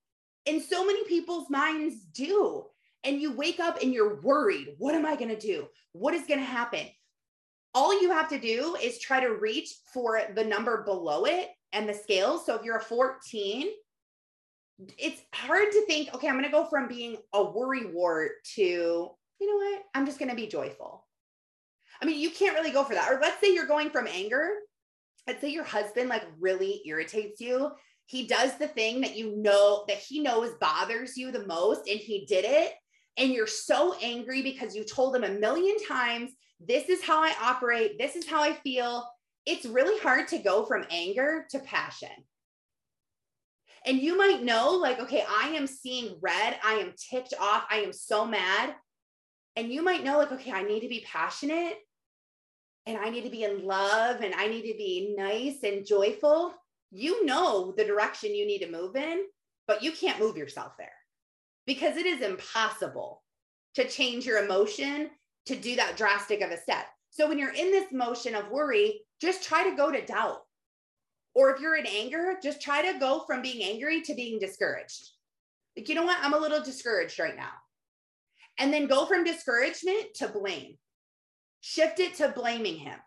[0.47, 2.67] And so many people's minds do.
[3.05, 4.75] And you wake up and you're worried.
[4.79, 5.67] What am I going to do?
[5.93, 6.87] What is going to happen?
[7.75, 11.88] All you have to do is try to reach for the number below it and
[11.88, 12.38] the scale.
[12.38, 13.69] So if you're a 14,
[14.99, 18.62] it's hard to think, okay, I'm going to go from being a worry wart to,
[18.62, 19.83] you know what?
[19.95, 21.07] I'm just going to be joyful.
[22.01, 23.12] I mean, you can't really go for that.
[23.12, 24.51] Or let's say you're going from anger.
[25.27, 27.73] Let's say your husband like really irritates you
[28.07, 31.99] he does the thing that you know that he knows bothers you the most and
[31.99, 32.73] he did it
[33.16, 37.35] and you're so angry because you told them a million times this is how i
[37.42, 37.98] operate.
[37.98, 39.09] This is how i feel.
[39.46, 42.09] It's really hard to go from anger to passion.
[43.87, 46.57] And you might know like okay i am seeing red.
[46.64, 47.64] I am ticked off.
[47.70, 48.74] I am so mad.
[49.57, 51.77] And you might know like okay i need to be passionate
[52.87, 56.55] and i need to be in love and i need to be nice and joyful.
[56.90, 59.24] You know the direction you need to move in,
[59.66, 60.92] but you can't move yourself there
[61.66, 63.22] because it is impossible
[63.74, 65.11] to change your emotion
[65.46, 66.87] to do that drastic of a step.
[67.11, 70.40] So when you're in this motion of worry, just try to go to doubt.
[71.35, 75.11] Or if you're in anger, just try to go from being angry to being discouraged.
[75.77, 76.18] Like, you know what?
[76.20, 77.50] I'm a little discouraged right now.
[78.59, 80.77] And then go from discouragement to blame.
[81.61, 82.98] Shift it to blaming him.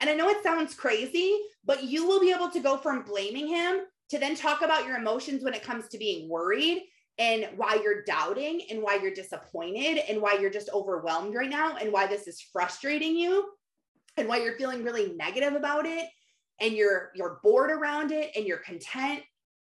[0.00, 3.46] And I know it sounds crazy, but you will be able to go from blaming
[3.46, 6.84] him to then talk about your emotions when it comes to being worried
[7.18, 11.76] and why you're doubting and why you're disappointed and why you're just overwhelmed right now
[11.76, 13.44] and why this is frustrating you
[14.16, 16.08] and why you're feeling really negative about it
[16.60, 19.22] and you're you're bored around it and you're content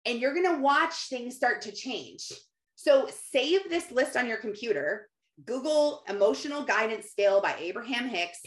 [0.07, 2.33] and you're going to watch things start to change.
[2.75, 5.09] So save this list on your computer.
[5.45, 8.41] Google emotional guidance scale by Abraham Hicks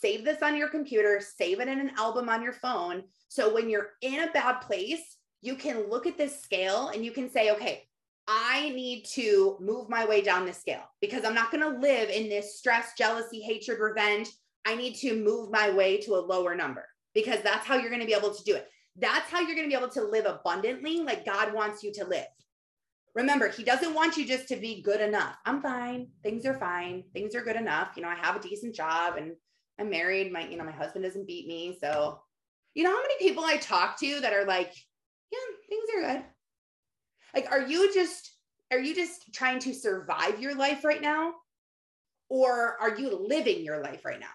[0.00, 3.04] save this on your computer, save it in an album on your phone.
[3.28, 7.12] So when you're in a bad place, you can look at this scale and you
[7.12, 7.86] can say, okay,
[8.32, 12.10] I need to move my way down the scale because I'm not going to live
[12.10, 14.28] in this stress, jealousy, hatred, revenge.
[14.64, 18.02] I need to move my way to a lower number because that's how you're going
[18.02, 18.68] to be able to do it.
[18.94, 22.04] That's how you're going to be able to live abundantly like God wants you to
[22.04, 22.26] live.
[23.16, 25.34] Remember, he doesn't want you just to be good enough.
[25.44, 26.06] I'm fine.
[26.22, 27.02] Things are fine.
[27.12, 27.96] Things are good enough.
[27.96, 29.32] You know, I have a decent job and
[29.80, 30.32] I'm married.
[30.32, 31.76] My, you know, my husband doesn't beat me.
[31.80, 32.20] So,
[32.74, 34.72] you know how many people I talk to that are like,
[35.32, 35.38] yeah,
[35.68, 36.24] things are good.
[37.34, 38.30] Like, are you just,
[38.70, 41.34] are you just trying to survive your life right now?
[42.28, 44.26] Or are you living your life right now?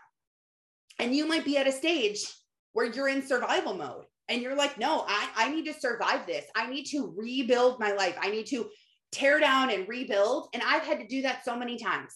[0.99, 2.25] And you might be at a stage
[2.73, 6.45] where you're in survival mode and you're like, no, I, I need to survive this.
[6.55, 8.17] I need to rebuild my life.
[8.19, 8.69] I need to
[9.11, 10.49] tear down and rebuild.
[10.53, 12.13] And I've had to do that so many times.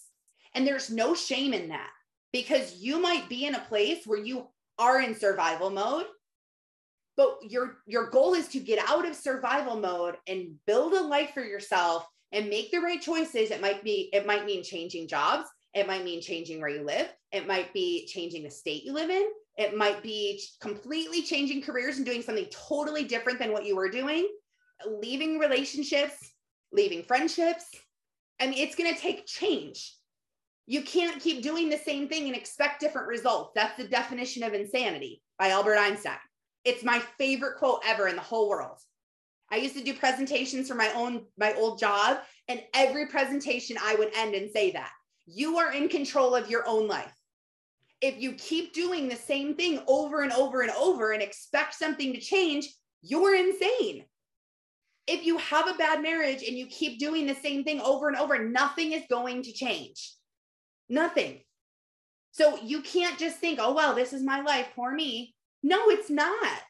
[0.53, 1.89] And there's no shame in that
[2.33, 6.05] because you might be in a place where you are in survival mode
[7.19, 11.31] but your your goal is to get out of survival mode and build a life
[11.33, 13.51] for yourself and make the right choices.
[13.51, 15.49] It might be it might mean changing jobs.
[15.73, 17.09] It might mean changing where you live.
[17.33, 19.27] It might be changing the state you live in.
[19.57, 23.89] It might be completely changing careers and doing something totally different than what you were
[23.89, 24.25] doing.
[24.87, 26.31] Leaving relationships
[26.71, 27.65] leaving friendships.
[28.39, 29.93] I mean it's going to take change.
[30.67, 33.51] You can't keep doing the same thing and expect different results.
[33.55, 36.17] That's the definition of insanity by Albert Einstein.
[36.69, 38.77] It's my favorite quote ever in the whole world.
[39.51, 43.95] I used to do presentations for my own my old job and every presentation I
[43.95, 44.91] would end and say that.
[45.25, 47.11] You are in control of your own life.
[48.01, 52.13] If you keep doing the same thing over and over and over and expect something
[52.13, 52.69] to change,
[53.01, 54.05] you're insane.
[55.07, 58.17] If you have a bad marriage and you keep doing the same thing over and
[58.17, 60.13] over, nothing is going to change.
[60.87, 61.39] Nothing.
[62.29, 65.33] So you can't just think, oh, well, this is my life, poor me.
[65.63, 66.61] No, it's not.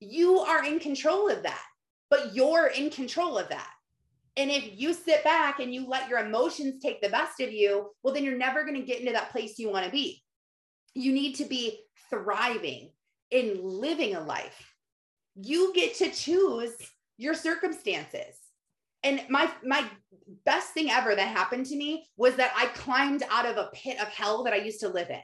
[0.00, 1.64] You are in control of that,
[2.10, 3.70] but you're in control of that.
[4.36, 7.90] And if you sit back and you let your emotions take the best of you,
[8.02, 10.22] well, then you're never going to get into that place you want to be.
[10.94, 12.90] You need to be thriving
[13.30, 14.74] in living a life.
[15.34, 16.72] You get to choose
[17.18, 18.36] your circumstances
[19.02, 19.84] and my my
[20.44, 24.00] best thing ever that happened to me was that I climbed out of a pit
[24.00, 25.20] of hell that I used to live in.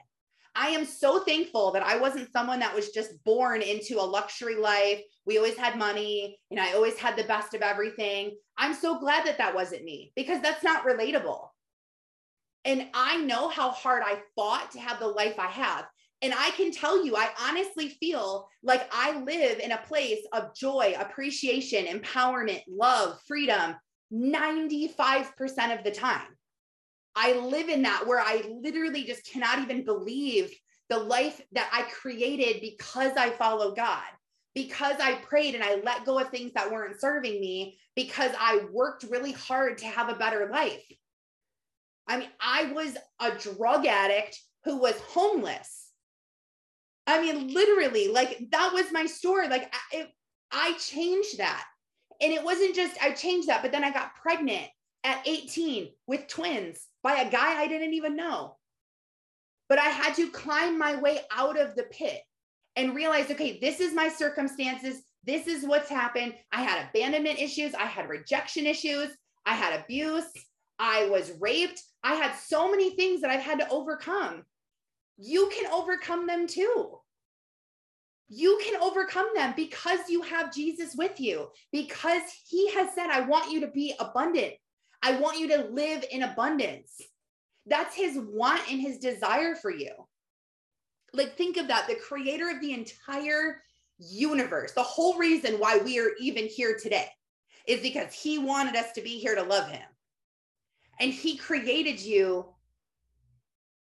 [0.55, 4.55] I am so thankful that I wasn't someone that was just born into a luxury
[4.55, 5.01] life.
[5.25, 8.35] We always had money and I always had the best of everything.
[8.57, 11.49] I'm so glad that that wasn't me because that's not relatable.
[12.65, 15.85] And I know how hard I fought to have the life I have.
[16.21, 20.53] And I can tell you, I honestly feel like I live in a place of
[20.53, 23.75] joy, appreciation, empowerment, love, freedom
[24.11, 26.27] 95% of the time.
[27.21, 30.55] I live in that where I literally just cannot even believe
[30.87, 34.05] the life that I created because I follow God,
[34.55, 38.61] because I prayed and I let go of things that weren't serving me, because I
[38.71, 40.85] worked really hard to have a better life.
[42.07, 45.89] I mean, I was a drug addict who was homeless.
[47.05, 49.49] I mean, literally, like that was my story.
[49.49, 50.07] Like it,
[50.51, 51.65] I changed that.
[52.21, 54.69] And it wasn't just I changed that, but then I got pregnant
[55.03, 58.57] at 18 with twins by a guy I didn't even know.
[59.67, 62.21] But I had to climb my way out of the pit
[62.75, 65.01] and realize okay, this is my circumstances.
[65.23, 66.33] This is what's happened.
[66.51, 67.73] I had abandonment issues.
[67.73, 69.09] I had rejection issues.
[69.45, 70.31] I had abuse.
[70.79, 71.83] I was raped.
[72.03, 74.43] I had so many things that I've had to overcome.
[75.17, 76.97] You can overcome them too.
[78.29, 83.21] You can overcome them because you have Jesus with you, because he has said, I
[83.21, 84.53] want you to be abundant.
[85.01, 86.99] I want you to live in abundance.
[87.65, 89.91] That's his want and his desire for you.
[91.13, 93.63] Like, think of that the creator of the entire
[93.97, 97.07] universe, the whole reason why we are even here today
[97.67, 99.87] is because he wanted us to be here to love him.
[100.99, 102.53] And he created you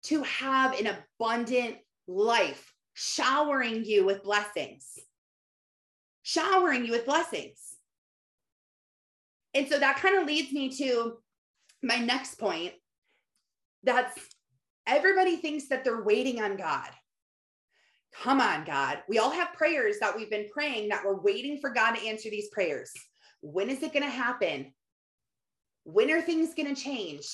[0.05, 4.99] to have an abundant life, showering you with blessings,
[6.23, 7.69] showering you with blessings.
[9.55, 11.19] And so that kind of leads me to
[11.83, 12.73] my next point.
[13.83, 14.19] That's
[14.87, 16.89] everybody thinks that they're waiting on God.
[18.23, 19.03] Come on, God.
[19.09, 22.29] We all have prayers that we've been praying that we're waiting for God to answer
[22.29, 22.93] these prayers.
[23.41, 24.73] When is it going to happen?
[25.85, 27.29] When are things going to change?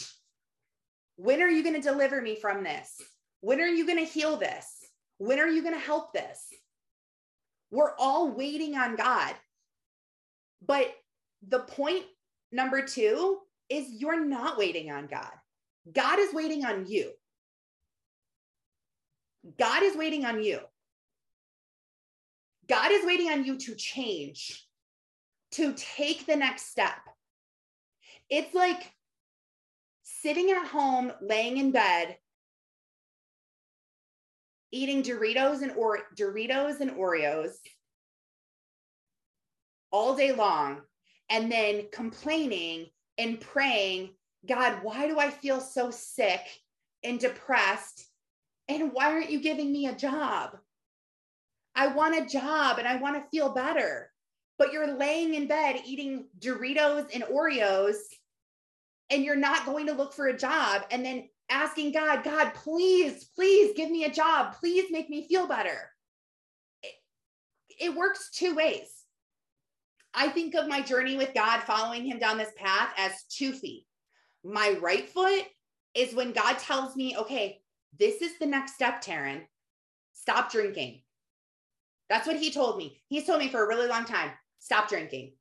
[1.17, 3.01] When are you going to deliver me from this?
[3.41, 4.67] When are you going to heal this?
[5.19, 6.47] When are you going to help this?
[7.71, 9.35] We're all waiting on God.
[10.65, 10.95] But
[11.47, 12.05] the point
[12.53, 15.33] number two is you're not waiting on God.
[15.93, 17.13] God is waiting on you.
[19.59, 20.61] God is waiting on you.
[22.69, 24.67] God is waiting on you to change,
[25.53, 26.99] to take the next step.
[28.29, 28.93] It's like
[30.03, 32.17] sitting at home, laying in bed,
[34.73, 37.53] eating Doritos and or Doritos and Oreos
[39.93, 40.81] all day long
[41.29, 42.87] and then complaining
[43.19, 44.11] and praying,
[44.47, 46.41] God, why do I feel so sick
[47.03, 48.07] and depressed?
[48.69, 50.57] And why aren't you giving me a job?
[51.75, 54.11] I want a job and I want to feel better.
[54.59, 57.97] But you're laying in bed eating Doritos and Oreos,
[59.11, 63.25] and you're not going to look for a job and then asking God, God, please,
[63.37, 64.55] please give me a job.
[64.59, 65.91] Please make me feel better.
[66.83, 66.95] It,
[67.79, 68.96] it works two ways.
[70.19, 73.85] I think of my journey with God following him down this path as two feet.
[74.43, 75.45] My right foot
[75.95, 77.61] is when God tells me, okay,
[77.99, 79.43] this is the next step, Taryn.
[80.15, 81.03] Stop drinking.
[82.09, 83.03] That's what he told me.
[83.09, 85.33] He's told me for a really long time stop drinking.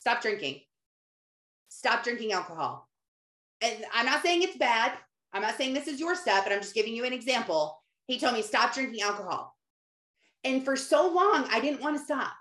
[0.00, 0.60] Stop drinking.
[1.68, 2.88] Stop drinking alcohol.
[3.60, 4.92] And I'm not saying it's bad.
[5.32, 7.80] I'm not saying this is your step, but I'm just giving you an example.
[8.06, 9.56] He told me stop drinking alcohol.
[10.44, 12.32] And for so long, I didn't want to stop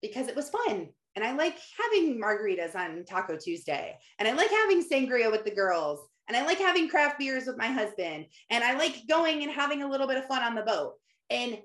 [0.00, 0.88] because it was fun.
[1.16, 3.96] And I like having margaritas on Taco Tuesday.
[4.18, 6.00] And I like having sangria with the girls.
[6.28, 8.26] And I like having craft beers with my husband.
[8.50, 10.94] And I like going and having a little bit of fun on the boat.
[11.28, 11.58] And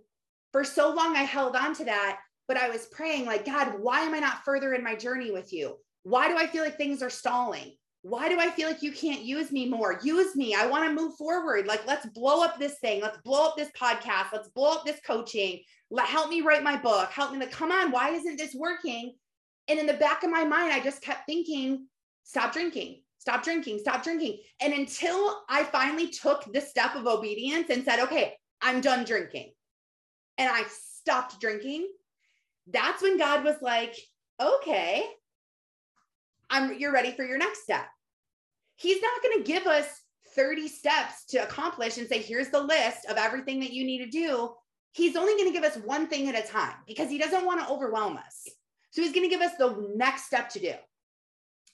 [0.51, 2.19] for so long, I held on to that.
[2.47, 5.51] But I was praying, like, God, why am I not further in my journey with
[5.51, 5.77] you?
[6.03, 7.75] Why do I feel like things are stalling?
[8.03, 9.99] Why do I feel like you can't use me more?
[10.03, 10.53] Use me.
[10.53, 11.65] I want to move forward.
[11.65, 13.01] Like, let's blow up this thing.
[13.01, 14.27] Let's blow up this podcast.
[14.31, 15.61] Let's blow up this coaching.
[15.89, 17.09] Let help me write my book.
[17.09, 17.39] Help me.
[17.39, 17.91] Like, come on.
[17.91, 19.15] Why isn't this working?
[19.67, 21.87] And in the back of my mind, I just kept thinking,
[22.23, 24.39] stop drinking, stop drinking, stop drinking.
[24.61, 29.53] And until I finally took the step of obedience and said, okay, I'm done drinking.
[30.37, 31.87] And I stopped drinking.
[32.67, 33.95] That's when God was like,
[34.41, 35.03] okay,
[36.49, 37.85] I'm you're ready for your next step.
[38.75, 39.87] He's not going to give us
[40.35, 44.09] 30 steps to accomplish and say, here's the list of everything that you need to
[44.09, 44.51] do.
[44.91, 47.61] He's only going to give us one thing at a time because he doesn't want
[47.61, 48.47] to overwhelm us.
[48.95, 50.71] So he's going to give us the next step to do.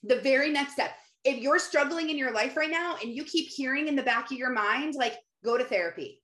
[0.01, 0.95] The very next step.
[1.23, 4.31] If you're struggling in your life right now and you keep hearing in the back
[4.31, 6.23] of your mind, like, go to therapy,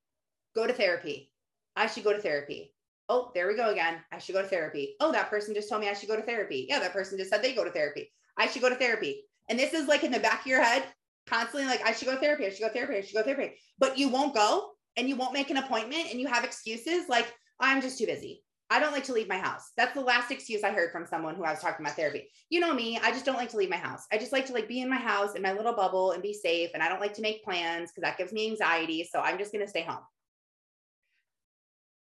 [0.56, 1.30] go to therapy.
[1.76, 2.74] I should go to therapy.
[3.08, 3.98] Oh, there we go again.
[4.10, 4.96] I should go to therapy.
[4.98, 6.66] Oh, that person just told me I should go to therapy.
[6.68, 8.10] Yeah, that person just said they go to therapy.
[8.36, 9.22] I should go to therapy.
[9.48, 10.82] And this is like in the back of your head.
[11.28, 13.20] constantly like, I should go to therapy, I should go to therapy, I should go
[13.22, 13.54] to therapy.
[13.78, 17.32] But you won't go and you won't make an appointment and you have excuses like,
[17.60, 18.42] I'm just too busy.
[18.70, 19.72] I don't like to leave my house.
[19.76, 22.28] That's the last excuse I heard from someone who I was talking about therapy.
[22.50, 24.06] You know me, I just don't like to leave my house.
[24.12, 26.34] I just like to like be in my house in my little bubble and be
[26.34, 29.38] safe and I don't like to make plans because that gives me anxiety, so I'm
[29.38, 30.02] just going to stay home.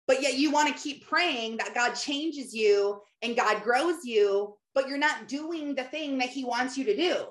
[0.07, 4.55] But yet you want to keep praying that God changes you and God grows you,
[4.73, 7.25] but you're not doing the thing that he wants you to do.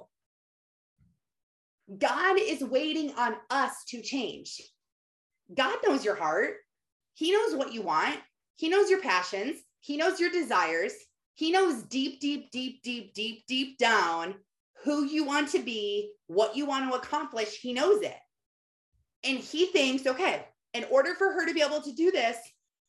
[1.99, 4.63] God is waiting on us to change.
[5.53, 6.55] God knows your heart.
[7.15, 8.21] He knows what you want.
[8.59, 9.61] He knows your passions.
[9.81, 10.93] He knows your desires.
[11.35, 14.35] He knows deep, deep, deep, deep, deep, deep down
[14.83, 17.61] who you want to be, what you want to accomplish.
[17.61, 18.17] He knows it.
[19.23, 20.45] And he thinks, okay,
[20.75, 22.37] in order for her to be able to do this,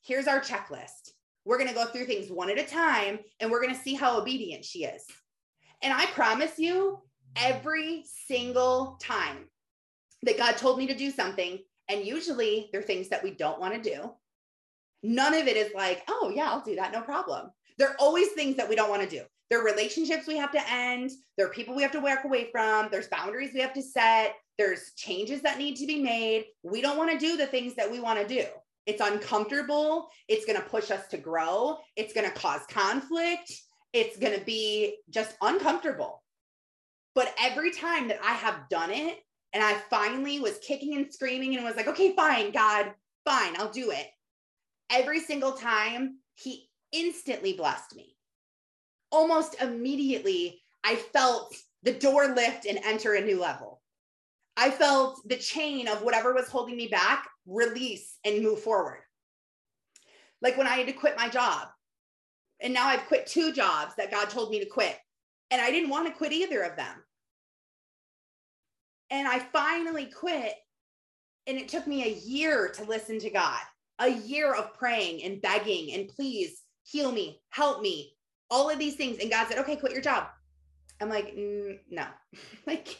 [0.01, 1.11] here's our checklist.
[1.45, 3.93] We're going to go through things one at a time and we're going to see
[3.93, 5.05] how obedient she is.
[5.83, 6.99] And I promise you,
[7.35, 9.45] every single time
[10.23, 13.75] that God told me to do something, and usually they're things that we don't want
[13.75, 14.11] to do.
[15.03, 16.91] None of it is like, oh, yeah, I'll do that.
[16.91, 17.51] No problem.
[17.77, 19.23] There are always things that we don't want to do.
[19.49, 21.11] There are relationships we have to end.
[21.37, 22.89] There are people we have to walk away from.
[22.91, 24.35] There's boundaries we have to set.
[24.57, 26.45] There's changes that need to be made.
[26.63, 28.45] We don't want to do the things that we want to do.
[28.85, 30.09] It's uncomfortable.
[30.27, 31.77] It's going to push us to grow.
[31.95, 33.53] It's going to cause conflict.
[33.93, 36.21] It's going to be just uncomfortable.
[37.15, 39.17] But every time that I have done it
[39.53, 42.91] and I finally was kicking and screaming and was like, okay, fine, God,
[43.25, 44.07] fine, I'll do it.
[44.89, 48.15] Every single time, He instantly blessed me.
[49.11, 53.81] Almost immediately, I felt the door lift and enter a new level.
[54.57, 58.99] I felt the chain of whatever was holding me back release and move forward.
[60.41, 61.67] Like when I had to quit my job,
[62.59, 64.97] and now I've quit two jobs that God told me to quit.
[65.51, 67.03] And I didn't want to quit either of them.
[69.09, 70.53] And I finally quit.
[71.47, 73.59] And it took me a year to listen to God,
[73.99, 78.15] a year of praying and begging and please heal me, help me,
[78.49, 79.19] all of these things.
[79.19, 80.27] And God said, okay, quit your job.
[81.01, 82.05] I'm like, mm, no,
[82.67, 82.99] like,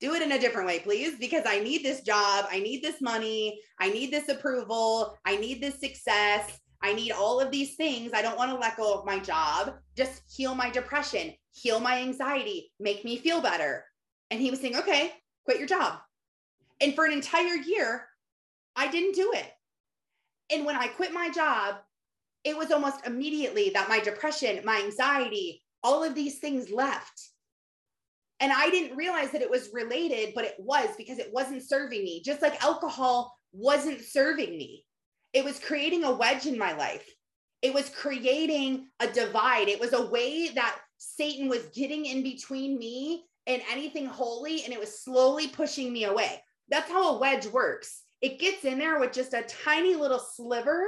[0.00, 2.46] do it in a different way, please, because I need this job.
[2.50, 3.60] I need this money.
[3.78, 5.18] I need this approval.
[5.26, 6.58] I need this success.
[6.82, 8.12] I need all of these things.
[8.14, 9.74] I don't want to let go of my job.
[9.96, 13.84] Just heal my depression, heal my anxiety, make me feel better.
[14.30, 15.12] And he was saying, okay,
[15.44, 15.98] quit your job.
[16.80, 18.06] And for an entire year,
[18.76, 19.52] I didn't do it.
[20.52, 21.76] And when I quit my job,
[22.44, 27.28] it was almost immediately that my depression, my anxiety, all of these things left.
[28.40, 32.02] And I didn't realize that it was related, but it was because it wasn't serving
[32.02, 34.86] me, just like alcohol wasn't serving me.
[35.32, 37.06] It was creating a wedge in my life.
[37.62, 39.68] It was creating a divide.
[39.68, 44.72] It was a way that Satan was getting in between me and anything holy, and
[44.72, 46.42] it was slowly pushing me away.
[46.68, 47.99] That's how a wedge works.
[48.22, 50.84] It gets in there with just a tiny little sliver,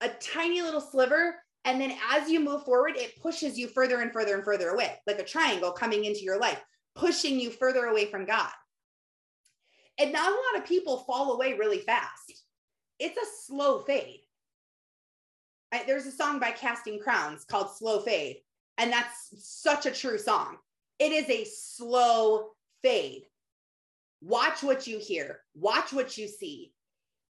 [0.00, 1.36] a tiny little sliver.
[1.64, 4.98] And then as you move forward, it pushes you further and further and further away,
[5.06, 6.62] like a triangle coming into your life,
[6.94, 8.50] pushing you further away from God.
[9.98, 12.44] And not a lot of people fall away really fast.
[12.98, 14.20] It's a slow fade.
[15.72, 18.36] I, there's a song by Casting Crowns called Slow Fade.
[18.78, 20.56] And that's such a true song.
[20.98, 22.50] It is a slow
[22.82, 23.22] fade.
[24.24, 26.72] Watch what you hear, watch what you see,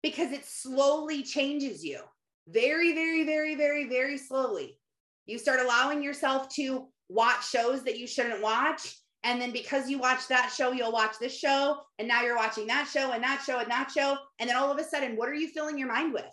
[0.02, 2.00] because it slowly changes you
[2.48, 4.78] very, very, very, very, very slowly.
[5.24, 8.94] You start allowing yourself to watch shows that you shouldn't watch.
[9.24, 11.78] And then because you watch that show, you'll watch this show.
[11.98, 14.18] And now you're watching that show and that show and that show.
[14.38, 16.30] And then all of a sudden, what are you filling your mind with?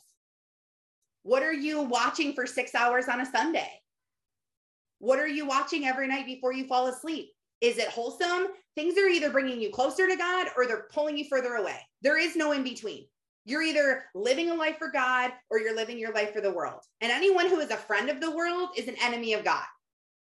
[1.23, 3.71] What are you watching for six hours on a Sunday?
[4.97, 7.29] What are you watching every night before you fall asleep?
[7.61, 8.47] Is it wholesome?
[8.75, 11.77] Things are either bringing you closer to God or they're pulling you further away.
[12.01, 13.05] There is no in between.
[13.45, 16.81] You're either living a life for God or you're living your life for the world.
[17.01, 19.63] And anyone who is a friend of the world is an enemy of God.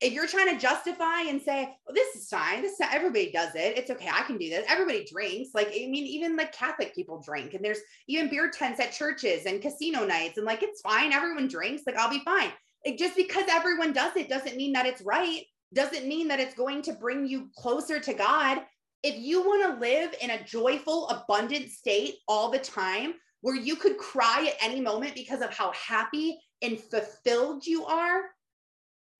[0.01, 2.61] If you're trying to justify and say, "Well, this is fine.
[2.61, 3.77] This everybody does it.
[3.77, 4.09] It's okay.
[4.11, 5.51] I can do this." Everybody drinks.
[5.53, 9.45] Like I mean, even like Catholic people drink, and there's even beer tents at churches
[9.45, 11.13] and casino nights, and like it's fine.
[11.13, 11.83] Everyone drinks.
[11.87, 12.51] Like I'll be fine
[12.85, 15.43] it, just because everyone does it doesn't mean that it's right
[15.73, 18.61] doesn't mean that it's going to bring you closer to god.
[19.03, 23.75] If you want to live in a joyful abundant state all the time where you
[23.75, 28.21] could cry at any moment because of how happy and fulfilled you are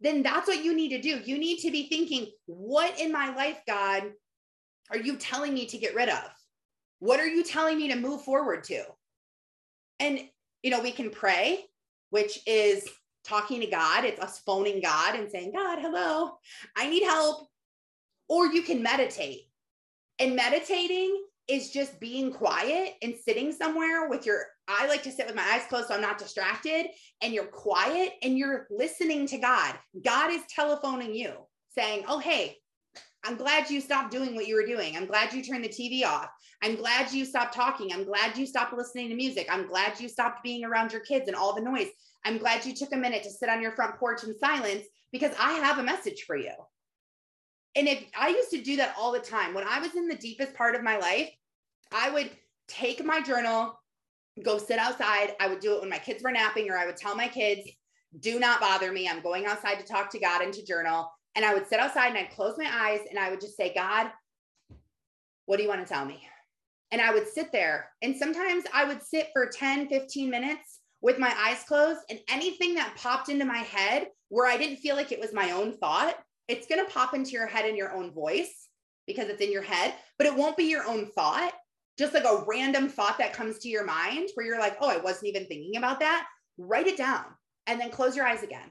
[0.02, 1.22] then that's what you need to do.
[1.24, 4.04] You need to be thinking what in my life god
[4.92, 6.24] are you telling me to get rid of?
[7.00, 8.84] What are you telling me to move forward to?
[10.00, 10.20] And
[10.64, 11.66] you know we can pray
[12.10, 12.88] which is
[13.26, 16.38] talking to God, it's us phoning God and saying, God, hello,
[16.76, 17.48] I need help.
[18.28, 19.42] Or you can meditate.
[20.20, 25.28] And meditating is just being quiet and sitting somewhere with your I like to sit
[25.28, 26.88] with my eyes closed so I'm not distracted
[27.22, 29.76] and you're quiet and you're listening to God.
[30.04, 31.34] God is telephoning you
[31.76, 32.58] saying, "Oh, hey,
[33.26, 34.96] I'm glad you stopped doing what you were doing.
[34.96, 36.30] I'm glad you turned the TV off.
[36.64, 37.92] I'm glad you stopped talking.
[37.92, 39.48] I'm glad you stopped listening to music.
[39.50, 41.88] I'm glad you stopped being around your kids and all the noise.
[42.26, 45.34] I'm glad you took a minute to sit on your front porch in silence because
[45.40, 46.52] I have a message for you."
[47.76, 50.16] And if I used to do that all the time when I was in the
[50.16, 51.30] deepest part of my life,
[51.92, 52.32] I would
[52.68, 53.80] take my journal,
[54.44, 55.36] go sit outside.
[55.40, 57.70] I would do it when my kids were napping, or I would tell my kids,
[58.20, 59.08] do not bother me.
[59.08, 61.12] I'm going outside to talk to God and to journal.
[61.36, 63.74] And I would sit outside and I'd close my eyes and I would just say,
[63.74, 64.10] God,
[65.46, 66.26] what do you want to tell me?
[66.92, 67.92] And I would sit there.
[68.02, 70.75] And sometimes I would sit for 10, 15 minutes
[71.06, 72.00] with my eyes closed.
[72.10, 75.52] And anything that popped into my head where I didn't feel like it was my
[75.52, 76.16] own thought,
[76.48, 78.70] it's going to pop into your head in your own voice
[79.06, 81.54] because it's in your head, but it won't be your own thought.
[82.00, 84.98] Just like a random thought that comes to your mind where you're like, oh, I
[84.98, 86.26] wasn't even thinking about that.
[86.58, 87.26] Write it down
[87.68, 88.68] and then close your eyes again.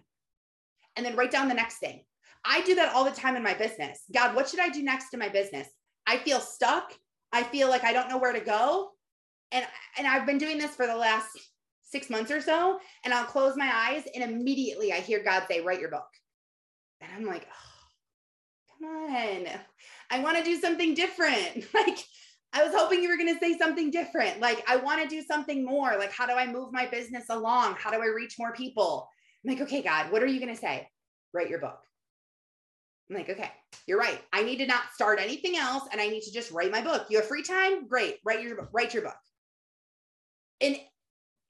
[0.96, 2.02] And then write down the next thing.
[2.44, 4.00] I do that all the time in my business.
[4.12, 5.68] God, what should I do next in my business?
[6.04, 6.92] I feel stuck.
[7.32, 8.90] I feel like I don't know where to go.
[9.52, 9.64] And,
[9.96, 11.38] and I've been doing this for the last
[11.94, 12.80] six months or so.
[13.04, 16.08] And I'll close my eyes and immediately I hear God say, write your book.
[17.00, 19.46] And I'm like, oh, come on.
[20.10, 21.64] I want to do something different.
[21.74, 21.98] Like,
[22.52, 24.40] I was hoping you were going to say something different.
[24.40, 25.96] Like, I want to do something more.
[25.98, 27.74] Like, how do I move my business along?
[27.78, 29.08] How do I reach more people?
[29.44, 30.88] I'm like, okay, God, what are you going to say?
[31.32, 31.80] Write your book.
[33.10, 33.50] I'm like, okay,
[33.86, 34.20] you're right.
[34.32, 37.06] I need to not start anything else and I need to just write my book.
[37.10, 37.88] You have free time?
[37.88, 38.18] Great.
[38.24, 38.68] Write your book.
[38.72, 39.16] Write your book.
[40.60, 40.76] And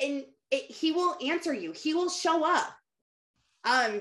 [0.00, 1.72] and it, he will answer you.
[1.72, 2.74] He will show up.
[3.64, 4.00] Um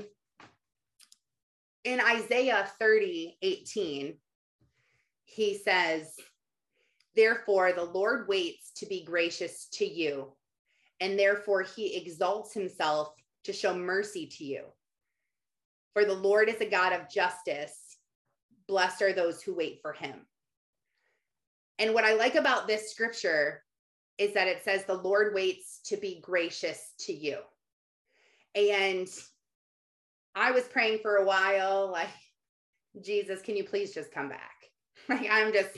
[1.83, 4.15] in Isaiah 30, 18,
[5.25, 6.15] he says,
[7.15, 10.33] Therefore, the Lord waits to be gracious to you,
[10.99, 13.13] and therefore he exalts himself
[13.43, 14.63] to show mercy to you.
[15.93, 17.97] For the Lord is a God of justice.
[18.67, 20.25] Blessed are those who wait for him.
[21.77, 23.61] And what I like about this scripture
[24.17, 27.37] is that it says the Lord waits to be gracious to you.
[28.55, 29.07] And
[30.35, 32.09] I was praying for a while, like,
[33.03, 34.39] Jesus, can you please just come back?
[35.09, 35.77] Like, I'm just,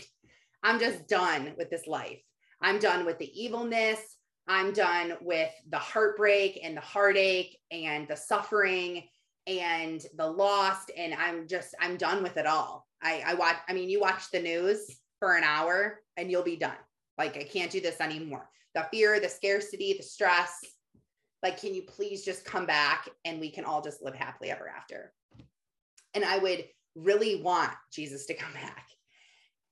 [0.62, 2.22] I'm just done with this life.
[2.62, 4.00] I'm done with the evilness.
[4.48, 9.08] I'm done with the heartbreak and the heartache and the suffering
[9.48, 10.92] and the lost.
[10.96, 12.88] And I'm just, I'm done with it all.
[13.02, 14.86] I, I watch, I mean, you watch the news
[15.18, 16.78] for an hour and you'll be done.
[17.18, 18.50] Like, I can't do this anymore.
[18.74, 20.60] The fear, the scarcity, the stress.
[21.42, 24.68] Like, can you please just come back and we can all just live happily ever
[24.70, 25.14] after?
[26.14, 28.88] And I would really want Jesus to come back.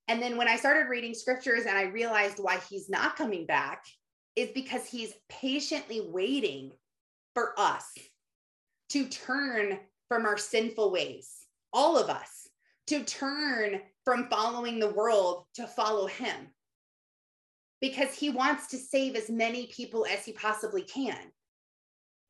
[0.08, 3.86] And then when I started reading scriptures and I realized why he's not coming back
[4.36, 6.72] is because he's patiently waiting
[7.34, 7.92] for us
[8.90, 11.32] to turn from our sinful ways,
[11.72, 12.48] all of us,
[12.88, 16.36] to turn from following the world to follow him.
[17.84, 21.20] Because he wants to save as many people as he possibly can.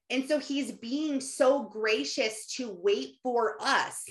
[0.10, 4.04] And so he's being so gracious to wait for us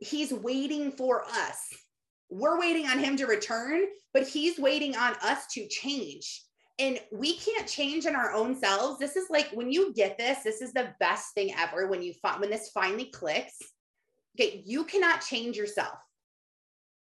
[0.00, 1.68] he's waiting for us.
[2.30, 3.82] We're waiting on him to return,
[4.12, 6.42] but he's waiting on us to change.
[6.78, 8.98] And we can't change in our own selves.
[8.98, 12.12] This is like when you get this, this is the best thing ever when you
[12.14, 13.56] find when this finally clicks.
[14.38, 15.96] Okay, you cannot change yourself.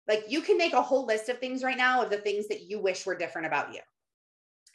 [0.07, 2.63] Like you can make a whole list of things right now of the things that
[2.63, 3.81] you wish were different about you.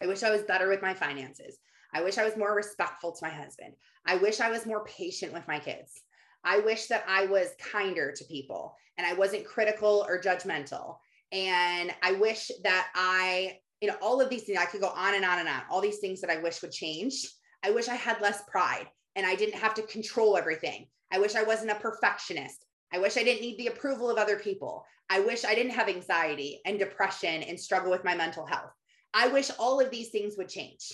[0.01, 1.57] I wish I was better with my finances.
[1.93, 3.73] I wish I was more respectful to my husband.
[4.05, 6.01] I wish I was more patient with my kids.
[6.43, 10.97] I wish that I was kinder to people and I wasn't critical or judgmental.
[11.31, 15.15] And I wish that I, you know, all of these things, I could go on
[15.15, 17.27] and on and on, all these things that I wish would change.
[17.63, 20.87] I wish I had less pride and I didn't have to control everything.
[21.11, 22.65] I wish I wasn't a perfectionist.
[22.93, 24.85] I wish I didn't need the approval of other people.
[25.09, 28.71] I wish I didn't have anxiety and depression and struggle with my mental health.
[29.13, 30.93] I wish all of these things would change.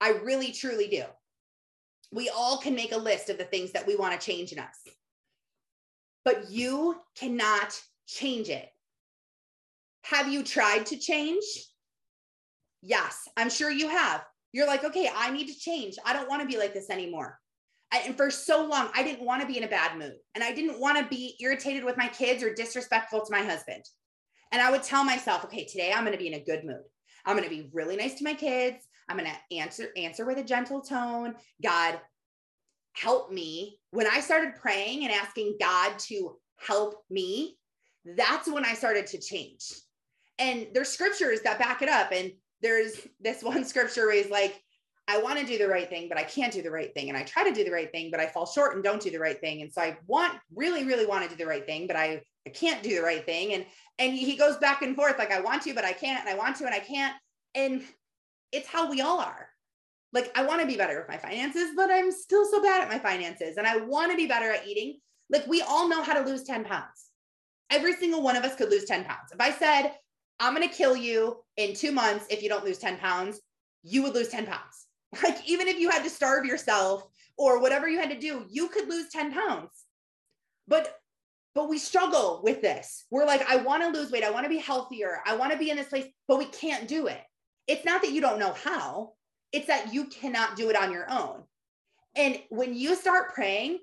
[0.00, 1.04] I really, truly do
[2.12, 4.58] we all can make a list of the things that we want to change in
[4.58, 4.76] us.
[6.24, 8.68] But you cannot change it.
[10.04, 11.44] Have you tried to change?
[12.82, 14.24] Yes, I'm sure you have.
[14.52, 15.96] You're like, okay, I need to change.
[16.04, 17.38] I don't want to be like this anymore.
[17.92, 20.44] I, and for so long, I didn't want to be in a bad mood and
[20.44, 23.84] I didn't want to be irritated with my kids or disrespectful to my husband.
[24.52, 26.82] And I would tell myself, okay, today I'm going to be in a good mood.
[27.24, 28.86] I'm going to be really nice to my kids.
[29.08, 31.34] I'm going to answer answer with a gentle tone.
[31.62, 32.00] God,
[32.94, 33.78] help me.
[33.90, 37.56] When I started praying and asking God to help me,
[38.16, 39.64] that's when I started to change.
[40.38, 42.12] And there's scriptures that back it up.
[42.12, 42.32] And
[42.62, 44.62] there's this one scripture where he's like,
[45.10, 47.08] I want to do the right thing, but I can't do the right thing.
[47.08, 49.10] And I try to do the right thing, but I fall short and don't do
[49.10, 49.62] the right thing.
[49.62, 52.50] And so I want really, really want to do the right thing, but I, I
[52.50, 53.54] can't do the right thing.
[53.54, 53.64] And
[53.98, 56.36] and he goes back and forth like I want to, but I can't, and I
[56.38, 57.14] want to, and I can't.
[57.54, 57.82] And
[58.52, 59.48] it's how we all are.
[60.12, 62.90] Like I want to be better with my finances, but I'm still so bad at
[62.90, 63.56] my finances.
[63.56, 64.98] And I want to be better at eating.
[65.30, 67.06] Like we all know how to lose 10 pounds.
[67.70, 69.32] Every single one of us could lose 10 pounds.
[69.32, 69.92] If I said,
[70.38, 73.40] I'm going to kill you in two months if you don't lose 10 pounds,
[73.82, 74.87] you would lose 10 pounds.
[75.22, 77.06] Like, even if you had to starve yourself
[77.38, 79.70] or whatever you had to do, you could lose 10 pounds.
[80.66, 80.94] But
[81.54, 83.04] but we struggle with this.
[83.10, 84.22] We're like, I want to lose weight.
[84.22, 85.20] I want to be healthier.
[85.26, 87.20] I want to be in this place, but we can't do it.
[87.66, 89.14] It's not that you don't know how,
[89.50, 91.42] it's that you cannot do it on your own.
[92.14, 93.78] And when you start praying,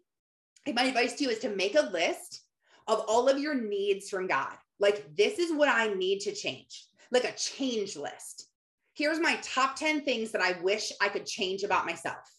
[0.74, 2.44] my advice to you is to make a list
[2.88, 4.54] of all of your needs from God.
[4.80, 8.48] Like, this is what I need to change, like a change list.
[8.96, 12.32] Here's my top 10 things that I wish I could change about myself.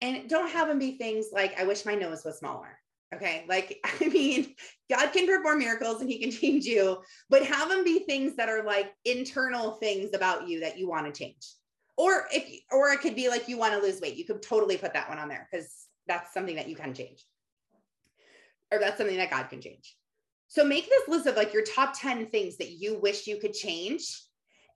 [0.00, 2.78] And don't have them be things like, I wish my nose was smaller.
[3.14, 3.44] Okay.
[3.48, 4.54] Like, I mean,
[4.90, 6.98] God can perform miracles and he can change you,
[7.28, 11.12] but have them be things that are like internal things about you that you want
[11.12, 11.54] to change.
[11.98, 14.16] Or if, or it could be like you want to lose weight.
[14.16, 17.24] You could totally put that one on there because that's something that you can change
[18.72, 19.96] or that's something that God can change.
[20.50, 23.52] So make this list of like your top 10 things that you wish you could
[23.52, 24.20] change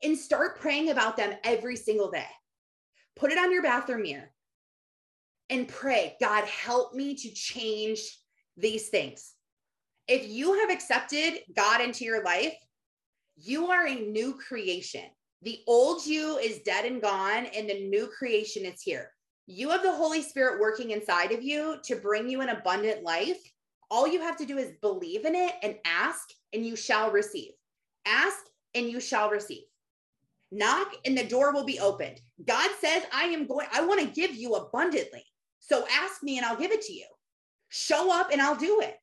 [0.04, 2.28] and start praying about them every single day.
[3.16, 4.30] Put it on your bathroom mirror
[5.50, 8.00] and pray, God, help me to change
[8.56, 9.32] these things.
[10.06, 12.54] If you have accepted God into your life,
[13.36, 15.06] you are a new creation.
[15.42, 19.10] The old you is dead and gone, and the new creation is here.
[19.48, 23.40] You have the Holy Spirit working inside of you to bring you an abundant life
[23.94, 27.52] all you have to do is believe in it and ask, and you shall receive.
[28.04, 28.38] Ask,
[28.74, 29.62] and you shall receive.
[30.50, 32.20] Knock, and the door will be opened.
[32.44, 35.22] God says, I am going, I want to give you abundantly.
[35.60, 37.06] So ask me, and I'll give it to you.
[37.68, 38.96] Show up, and I'll do it.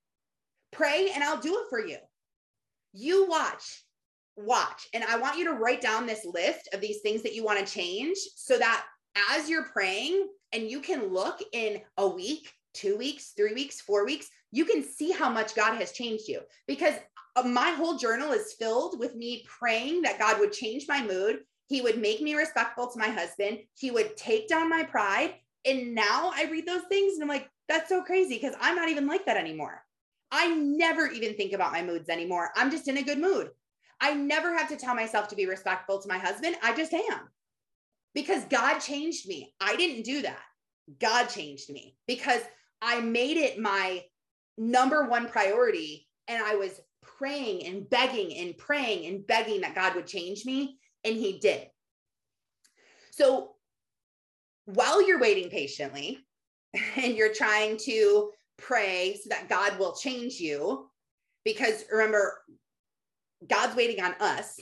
[0.73, 1.97] Pray, and I'll do it for you.
[2.91, 3.85] You watch,
[4.35, 4.89] watch.
[4.93, 7.65] And I want you to write down this list of these things that you want
[7.65, 8.83] to change so that
[9.31, 14.05] as you're praying, and you can look in a week, two weeks, three weeks, four
[14.05, 16.93] weeks, you can see how much God has changed you because
[17.35, 21.39] uh, my whole journal is filled with me praying that God would change my mood.
[21.67, 23.59] He would make me respectful to my husband.
[23.77, 25.35] He would take down my pride.
[25.65, 28.89] And now I read those things and I'm like, that's so crazy because I'm not
[28.89, 29.83] even like that anymore.
[30.31, 32.51] I never even think about my moods anymore.
[32.55, 33.51] I'm just in a good mood.
[33.99, 36.55] I never have to tell myself to be respectful to my husband.
[36.63, 37.29] I just am
[38.13, 39.53] because God changed me.
[39.61, 40.41] I didn't do that.
[40.99, 42.41] God changed me because
[42.81, 44.03] I made it my
[44.57, 46.07] number one priority.
[46.27, 50.77] And I was praying and begging and praying and begging that God would change me.
[51.03, 51.67] And He did.
[53.11, 53.55] So
[54.65, 56.25] while you're waiting patiently
[56.95, 60.89] and you're trying to pray so that God will change you,
[61.43, 62.41] because remember,
[63.47, 64.59] God's waiting on us.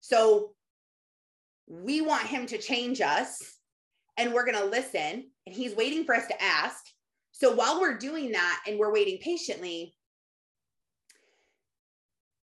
[0.00, 0.54] So
[1.68, 3.38] we want Him to change us
[4.16, 5.30] and we're going to listen.
[5.46, 6.84] And He's waiting for us to ask.
[7.36, 9.92] So while we're doing that and we're waiting patiently,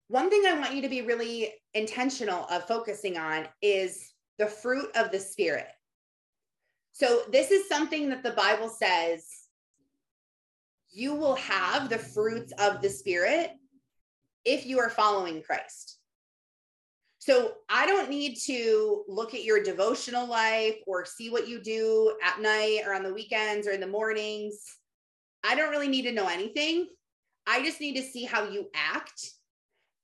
[0.07, 4.89] one thing I want you to be really intentional of focusing on is the fruit
[4.95, 5.67] of the spirit.
[6.93, 9.27] So this is something that the Bible says
[10.89, 13.51] you will have the fruits of the spirit
[14.45, 15.96] if you are following Christ.
[17.27, 22.17] So I don't need to look at your devotional life or see what you do
[22.23, 24.55] at night or on the weekends or in the mornings.
[25.43, 26.87] I don't really need to know anything.
[27.45, 29.29] I just need to see how you act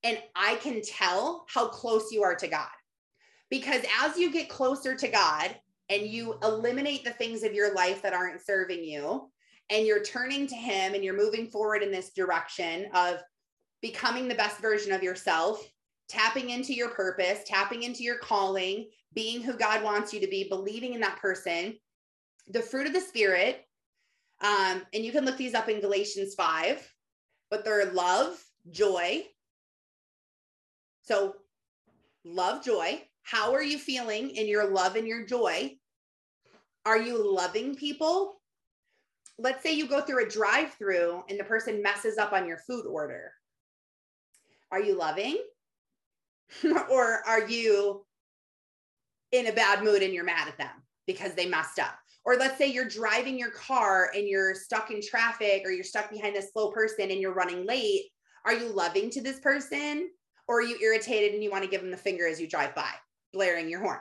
[0.02, 2.66] and I can tell how close you are to God.
[3.50, 5.56] Because as you get closer to God
[5.90, 9.30] and you eliminate the things of your life that aren't serving you,
[9.70, 13.20] and you're turning to Him and you're moving forward in this direction of
[13.80, 15.64] becoming the best version of yourself,
[16.12, 20.48] tapping into your purpose, tapping into your calling, being who God wants you to be,
[20.48, 21.74] believing in that person.
[22.48, 23.64] The fruit of the Spirit,
[24.42, 26.86] um, and you can look these up in Galatians 5,
[27.50, 29.22] but they're love, joy.
[31.02, 31.36] So,
[32.24, 33.02] love, joy.
[33.22, 35.76] How are you feeling in your love and your joy?
[36.84, 38.40] Are you loving people?
[39.38, 42.58] Let's say you go through a drive through and the person messes up on your
[42.58, 43.32] food order.
[44.70, 45.38] Are you loving?
[46.90, 48.04] or are you
[49.32, 51.94] in a bad mood and you're mad at them because they messed up?
[52.24, 56.10] Or let's say you're driving your car and you're stuck in traffic or you're stuck
[56.10, 58.04] behind this slow person and you're running late.
[58.44, 60.08] Are you loving to this person
[60.46, 62.74] or are you irritated and you want to give them the finger as you drive
[62.74, 62.90] by,
[63.32, 64.00] blaring your horn?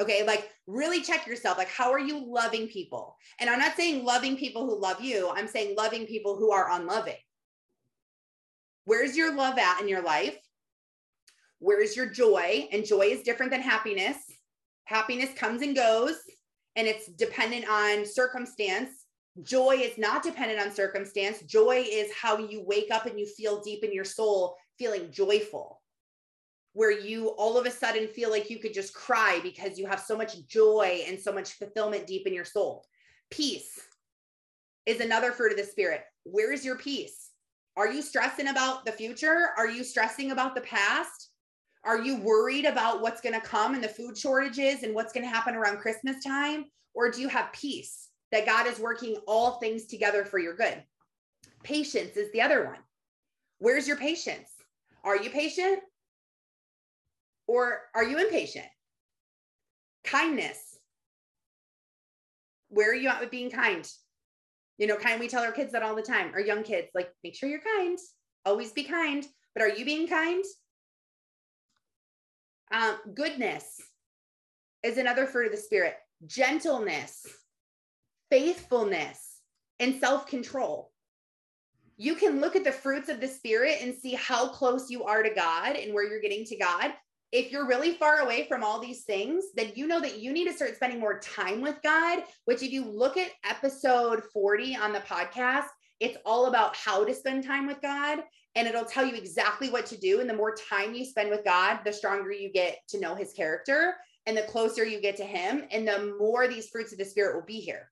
[0.00, 1.58] Okay, like really check yourself.
[1.58, 3.16] Like, how are you loving people?
[3.40, 6.70] And I'm not saying loving people who love you, I'm saying loving people who are
[6.70, 7.16] unloving.
[8.84, 10.38] Where's your love at in your life?
[11.58, 12.68] Where's your joy?
[12.72, 14.16] And joy is different than happiness.
[14.84, 16.16] Happiness comes and goes,
[16.76, 18.90] and it's dependent on circumstance.
[19.42, 21.42] Joy is not dependent on circumstance.
[21.42, 25.80] Joy is how you wake up and you feel deep in your soul feeling joyful
[26.78, 29.98] where you all of a sudden feel like you could just cry because you have
[29.98, 32.84] so much joy and so much fulfillment deep in your soul.
[33.30, 33.80] Peace
[34.86, 36.02] is another fruit of the spirit.
[36.22, 37.30] Where is your peace?
[37.76, 39.50] Are you stressing about the future?
[39.56, 41.27] Are you stressing about the past?
[41.88, 45.24] Are you worried about what's going to come and the food shortages and what's going
[45.24, 46.66] to happen around Christmas time?
[46.92, 50.84] Or do you have peace that God is working all things together for your good?
[51.62, 52.80] Patience is the other one.
[53.58, 54.50] Where's your patience?
[55.02, 55.80] Are you patient?
[57.46, 58.66] Or are you impatient?
[60.04, 60.58] Kindness.
[62.68, 63.90] Where are you at with being kind?
[64.76, 67.08] You know, kind, we tell our kids that all the time, our young kids, like,
[67.24, 67.98] make sure you're kind,
[68.44, 69.24] always be kind.
[69.54, 70.44] But are you being kind?
[72.72, 73.80] Um, goodness
[74.82, 75.94] is another fruit of the spirit,
[76.26, 77.26] gentleness,
[78.30, 79.40] faithfulness,
[79.80, 80.90] and self control.
[81.96, 85.22] You can look at the fruits of the spirit and see how close you are
[85.22, 86.92] to God and where you're getting to God
[87.30, 90.46] if you're really far away from all these things, then you know that you need
[90.46, 94.92] to start spending more time with God, which, if you look at episode 40 on
[94.92, 95.66] the podcast,
[96.00, 98.20] it's all about how to spend time with God.
[98.58, 100.18] And it'll tell you exactly what to do.
[100.18, 103.32] And the more time you spend with God, the stronger you get to know his
[103.32, 103.94] character
[104.26, 105.62] and the closer you get to him.
[105.70, 107.88] And the more these fruits of the Spirit will be here.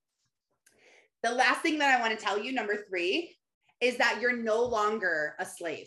[1.22, 3.36] The last thing that I want to tell you, number three,
[3.80, 5.86] is that you're no longer a slave.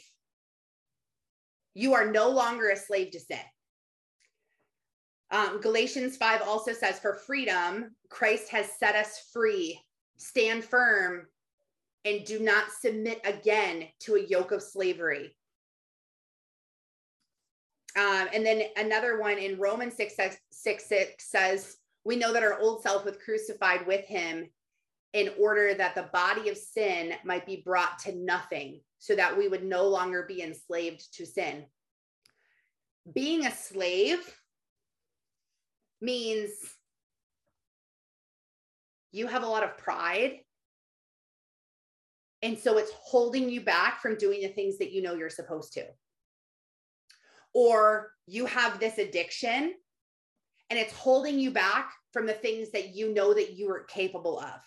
[1.73, 3.37] You are no longer a slave to sin.
[5.29, 9.77] Um, Galatians 5 also says, For freedom, Christ has set us free.
[10.17, 11.27] Stand firm
[12.05, 15.35] and do not submit again to a yoke of slavery.
[17.97, 20.15] Um, and then another one in Romans 6,
[20.51, 24.49] 6 6 says, We know that our old self was crucified with him
[25.13, 29.47] in order that the body of sin might be brought to nothing so that we
[29.47, 31.65] would no longer be enslaved to sin.
[33.11, 34.19] Being a slave
[35.99, 36.51] means
[39.11, 40.39] you have a lot of pride.
[42.41, 45.73] And so it's holding you back from doing the things that you know you're supposed
[45.73, 45.85] to.
[47.53, 49.73] Or you have this addiction
[50.69, 54.39] and it's holding you back from the things that you know that you are capable
[54.39, 54.59] of.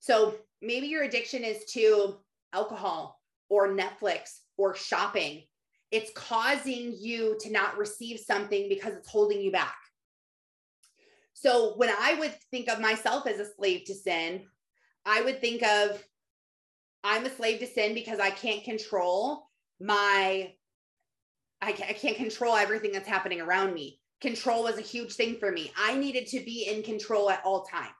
[0.00, 2.16] So maybe your addiction is to
[2.52, 5.44] alcohol or Netflix or shopping.
[5.90, 9.76] It's causing you to not receive something because it's holding you back.
[11.34, 14.42] So when I would think of myself as a slave to sin,
[15.08, 16.04] I would think of
[17.02, 19.48] I'm a slave to sin because I can't control
[19.80, 20.52] my
[21.62, 24.00] I can't, I can't control everything that's happening around me.
[24.20, 25.72] Control was a huge thing for me.
[25.76, 27.92] I needed to be in control at all times.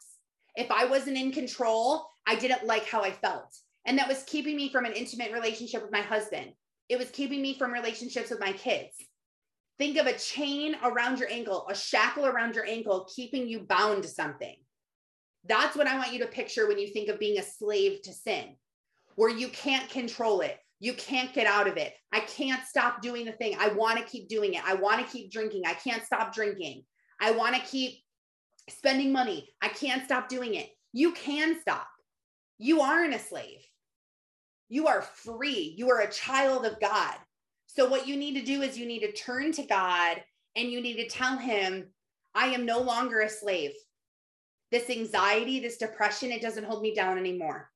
[0.55, 3.57] If I wasn't in control, I didn't like how I felt.
[3.87, 6.53] And that was keeping me from an intimate relationship with my husband.
[6.89, 8.95] It was keeping me from relationships with my kids.
[9.79, 14.03] Think of a chain around your ankle, a shackle around your ankle, keeping you bound
[14.03, 14.57] to something.
[15.45, 18.12] That's what I want you to picture when you think of being a slave to
[18.12, 18.57] sin,
[19.16, 20.59] where you can't control it.
[20.80, 21.95] You can't get out of it.
[22.12, 23.57] I can't stop doing the thing.
[23.59, 24.62] I want to keep doing it.
[24.64, 25.62] I want to keep drinking.
[25.66, 26.84] I can't stop drinking.
[27.20, 27.99] I want to keep
[28.68, 29.49] spending money.
[29.61, 30.68] I can't stop doing it.
[30.93, 31.89] You can stop.
[32.59, 33.61] You aren't a slave.
[34.68, 35.74] You are free.
[35.76, 37.14] You are a child of God.
[37.66, 40.22] So, what you need to do is you need to turn to God
[40.57, 41.89] and you need to tell Him,
[42.34, 43.72] I am no longer a slave.
[44.71, 47.71] This anxiety, this depression, it doesn't hold me down anymore.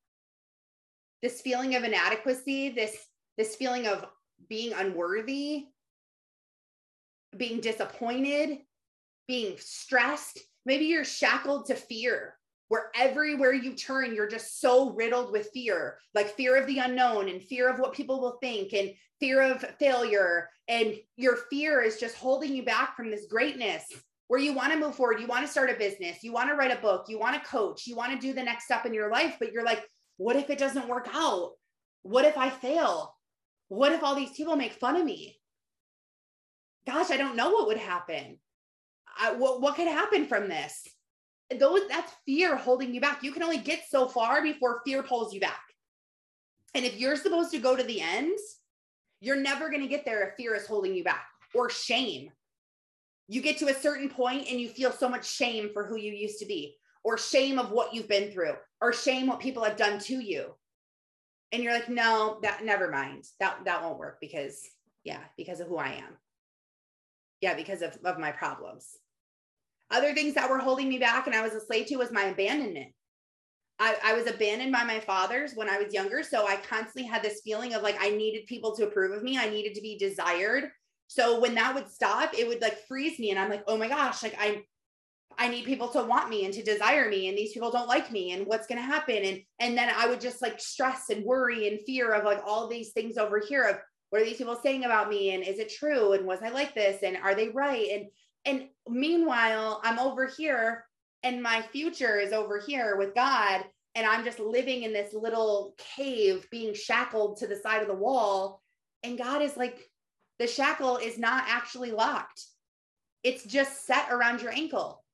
[1.22, 2.96] This feeling of inadequacy, this,
[3.38, 4.04] this feeling of
[4.48, 5.66] being unworthy,
[7.36, 8.58] being disappointed,
[9.26, 10.38] being stressed.
[10.66, 12.36] Maybe you're shackled to fear
[12.72, 17.28] where everywhere you turn, you're just so riddled with fear, like fear of the unknown
[17.28, 20.48] and fear of what people will think and fear of failure.
[20.68, 23.84] And your fear is just holding you back from this greatness
[24.28, 25.20] where you want to move forward.
[25.20, 27.48] You want to start a business, you want to write a book, you want to
[27.48, 29.84] coach, you want to do the next step in your life, but you're like,
[30.16, 31.52] what if it doesn't work out?
[32.02, 33.14] What if I fail?
[33.68, 35.38] What if all these people make fun of me?
[36.86, 38.38] Gosh, I don't know what would happen.
[39.18, 40.86] I, what, what could happen from this?
[41.58, 43.22] those that's fear holding you back.
[43.22, 45.60] You can only get so far before fear pulls you back.
[46.74, 48.38] And if you're supposed to go to the end,
[49.20, 52.30] you're never going to get there if fear is holding you back or shame.
[53.28, 56.12] You get to a certain point and you feel so much shame for who you
[56.12, 59.76] used to be, or shame of what you've been through, or shame what people have
[59.76, 60.54] done to you.
[61.52, 63.24] And you're like, no, that never mind.
[63.40, 64.60] That that won't work because
[65.04, 66.16] yeah, because of who I am.
[67.40, 68.88] Yeah, because of, of my problems.
[69.90, 72.24] Other things that were holding me back and I was a slave to was my
[72.24, 72.92] abandonment.
[73.78, 76.22] I, I was abandoned by my fathers when I was younger.
[76.22, 79.36] So I constantly had this feeling of like I needed people to approve of me.
[79.36, 80.70] I needed to be desired.
[81.14, 83.30] So when that would stop, it would like freeze me.
[83.30, 84.62] And I'm like, oh my gosh, like I
[85.38, 87.28] I need people to want me and to desire me.
[87.28, 88.32] And these people don't like me.
[88.32, 89.16] And what's gonna happen?
[89.16, 92.66] And and then I would just like stress and worry and fear of like all
[92.66, 93.76] these things over here of
[94.08, 95.34] what are these people saying about me?
[95.34, 96.12] And is it true?
[96.12, 97.02] And was I like this?
[97.02, 97.88] And are they right?
[97.92, 98.06] And
[98.44, 100.84] and meanwhile, I'm over here
[101.22, 103.64] and my future is over here with God.
[103.94, 107.94] And I'm just living in this little cave being shackled to the side of the
[107.94, 108.62] wall.
[109.02, 109.78] And God is like,
[110.42, 112.46] the shackle is not actually locked,
[113.22, 115.04] it's just set around your ankle.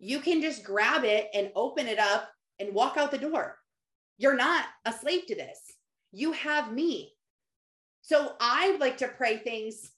[0.00, 3.56] You can just grab it and open it up and walk out the door.
[4.18, 5.60] You're not a slave to this.
[6.10, 7.12] You have me.
[8.02, 9.92] So I like to pray things.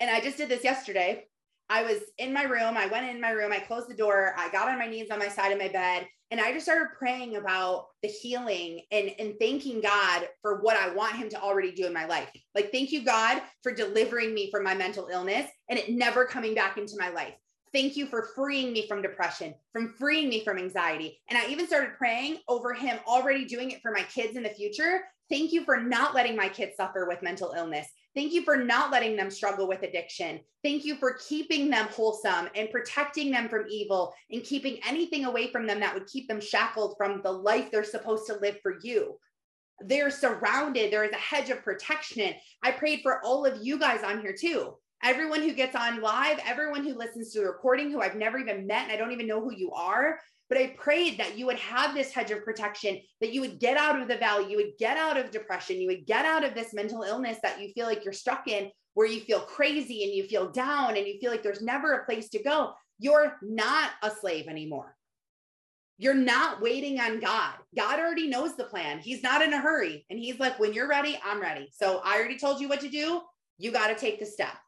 [0.00, 1.26] And I just did this yesterday.
[1.70, 2.76] I was in my room.
[2.76, 3.52] I went in my room.
[3.52, 4.34] I closed the door.
[4.36, 6.96] I got on my knees on my side of my bed and I just started
[6.98, 11.72] praying about the healing and, and thanking God for what I want Him to already
[11.72, 12.30] do in my life.
[12.54, 16.54] Like, thank you, God, for delivering me from my mental illness and it never coming
[16.54, 17.34] back into my life.
[17.74, 21.20] Thank you for freeing me from depression, from freeing me from anxiety.
[21.28, 24.48] And I even started praying over Him already doing it for my kids in the
[24.48, 25.02] future.
[25.28, 27.88] Thank you for not letting my kids suffer with mental illness.
[28.14, 30.40] Thank you for not letting them struggle with addiction.
[30.62, 35.50] Thank you for keeping them wholesome and protecting them from evil and keeping anything away
[35.50, 38.76] from them that would keep them shackled from the life they're supposed to live for
[38.82, 39.16] you.
[39.80, 42.34] They're surrounded, there is a hedge of protection.
[42.62, 44.74] I prayed for all of you guys on here too.
[45.02, 48.66] Everyone who gets on live, everyone who listens to the recording, who I've never even
[48.66, 50.20] met and I don't even know who you are.
[50.52, 53.78] But I prayed that you would have this hedge of protection, that you would get
[53.78, 56.54] out of the valley, you would get out of depression, you would get out of
[56.54, 60.12] this mental illness that you feel like you're stuck in, where you feel crazy and
[60.12, 62.74] you feel down and you feel like there's never a place to go.
[62.98, 64.94] You're not a slave anymore.
[65.96, 67.54] You're not waiting on God.
[67.74, 68.98] God already knows the plan.
[68.98, 70.04] He's not in a hurry.
[70.10, 71.70] And He's like, when you're ready, I'm ready.
[71.72, 73.22] So I already told you what to do.
[73.56, 74.58] You got to take the step,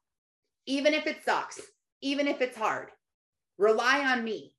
[0.64, 1.60] even if it sucks,
[2.00, 2.88] even if it's hard.
[3.58, 4.53] Rely on me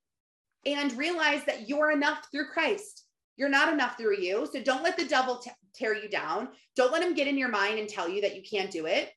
[0.66, 3.04] and realize that you're enough through Christ.
[3.36, 4.48] You're not enough through you.
[4.52, 6.48] So don't let the devil t- tear you down.
[6.74, 9.12] Don't let him get in your mind and tell you that you can't do it.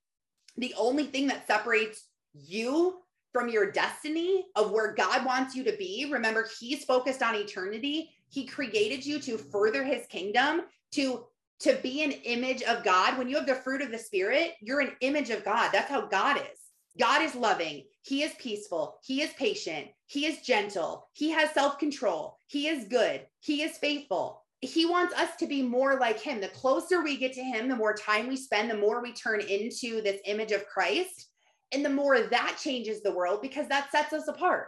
[0.57, 2.99] The only thing that separates you
[3.33, 8.11] from your destiny of where God wants you to be, remember, he's focused on eternity.
[8.29, 11.25] He created you to further his kingdom, to
[11.61, 13.17] to be an image of God.
[13.17, 15.71] When you have the fruit of the spirit, you're an image of God.
[15.73, 16.59] That's how God is.
[16.99, 17.85] God is loving.
[18.01, 18.97] He is peaceful.
[19.03, 19.87] He is patient.
[20.07, 21.07] He is gentle.
[21.13, 22.37] He has self control.
[22.47, 23.25] He is good.
[23.39, 24.43] He is faithful.
[24.61, 26.41] He wants us to be more like him.
[26.41, 29.39] The closer we get to him, the more time we spend, the more we turn
[29.39, 31.27] into this image of Christ.
[31.71, 34.67] And the more that changes the world because that sets us apart.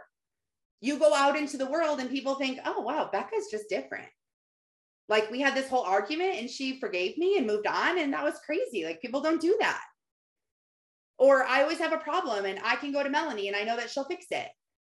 [0.80, 4.08] You go out into the world and people think, oh, wow, Becca's just different.
[5.08, 7.98] Like we had this whole argument and she forgave me and moved on.
[7.98, 8.84] And that was crazy.
[8.84, 9.82] Like people don't do that.
[11.22, 13.76] Or I always have a problem and I can go to Melanie and I know
[13.76, 14.48] that she'll fix it.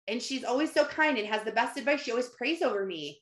[0.08, 2.02] And she's always so kind and has the best advice.
[2.02, 3.20] She always prays over me.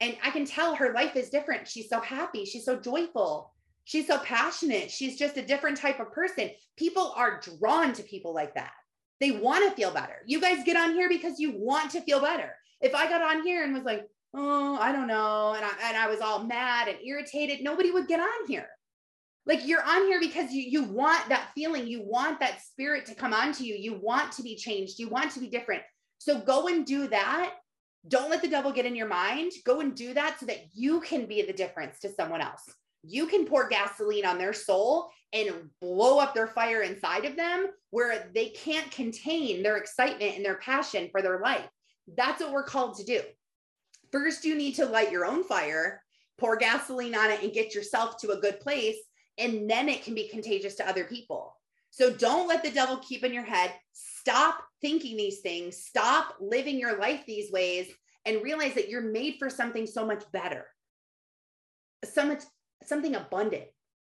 [0.00, 1.68] And I can tell her life is different.
[1.68, 2.44] She's so happy.
[2.44, 3.52] She's so joyful.
[3.84, 4.90] She's so passionate.
[4.90, 6.50] She's just a different type of person.
[6.76, 8.72] People are drawn to people like that.
[9.20, 10.16] They want to feel better.
[10.26, 12.56] You guys get on here because you want to feel better.
[12.80, 15.96] If I got on here and was like, oh, I don't know, and I, and
[15.96, 18.66] I was all mad and irritated, nobody would get on here
[19.50, 21.88] like you're on here because you you want that feeling.
[21.88, 23.74] You want that spirit to come onto you.
[23.74, 25.00] You want to be changed.
[25.00, 25.82] You want to be different.
[26.18, 27.54] So go and do that.
[28.06, 29.50] Don't let the devil get in your mind.
[29.66, 32.62] Go and do that so that you can be the difference to someone else.
[33.02, 37.66] You can pour gasoline on their soul and blow up their fire inside of them
[37.90, 41.68] where they can't contain their excitement and their passion for their life.
[42.16, 43.20] That's what we're called to do.
[44.12, 46.02] First you need to light your own fire
[46.38, 48.96] pour gasoline on it and get yourself to a good place
[49.38, 51.56] and then it can be contagious to other people.
[51.90, 53.72] So don't let the devil keep in your head.
[53.92, 55.76] Stop thinking these things.
[55.76, 57.88] Stop living your life these ways
[58.24, 60.66] and realize that you're made for something so much better.
[62.04, 62.42] So much
[62.84, 63.64] something abundant.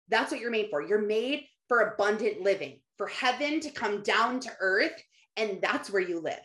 [0.08, 0.82] That's what you're made for.
[0.82, 5.02] You're made for abundant living, for heaven to come down to earth
[5.36, 6.42] and that's where you live.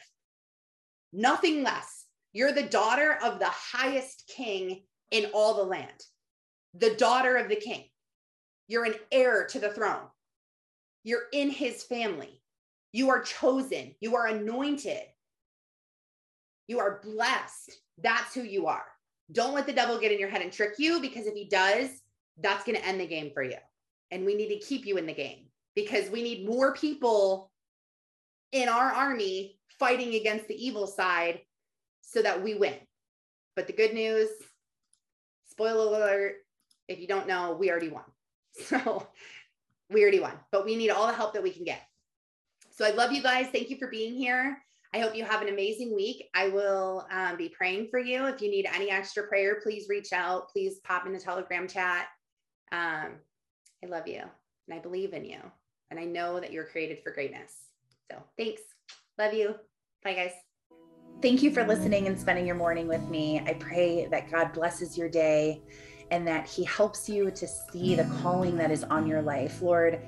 [1.14, 2.06] Nothing less.
[2.34, 6.04] You're the daughter of the highest king in all the land,
[6.76, 7.86] the daughter of the king.
[8.70, 10.08] You're an heir to the throne.
[11.04, 12.42] You're in his family.
[12.94, 13.96] You are chosen.
[14.00, 15.02] You are anointed.
[16.68, 17.72] You are blessed.
[18.02, 18.86] That's who you are.
[19.32, 21.90] Don't let the devil get in your head and trick you because if he does,
[22.40, 23.58] that's going to end the game for you.
[24.12, 27.52] And we need to keep you in the game because we need more people
[28.52, 31.42] in our army fighting against the evil side
[32.02, 32.76] so that we win.
[33.56, 34.30] But the good news,
[35.50, 36.36] spoiler alert,
[36.88, 38.04] if you don't know, we already won.
[38.68, 39.08] So
[39.90, 41.82] we already won, but we need all the help that we can get.
[42.72, 43.48] So I love you guys.
[43.52, 44.58] Thank you for being here.
[44.94, 46.30] I hope you have an amazing week.
[46.34, 48.26] I will um, be praying for you.
[48.26, 50.50] If you need any extra prayer, please reach out.
[50.50, 52.08] Please pop in the Telegram chat.
[52.72, 53.18] Um,
[53.84, 54.22] I love you
[54.68, 55.40] and I believe in you.
[55.92, 57.54] And I know that you're created for greatness.
[58.12, 58.62] So thanks.
[59.18, 59.56] Love you.
[60.04, 60.32] Bye, guys.
[61.22, 63.42] Thank you for listening and spending your morning with me.
[63.46, 65.62] I pray that God blesses your day
[66.12, 69.62] and that He helps you to see the calling that is on your life.
[69.62, 70.02] Lord,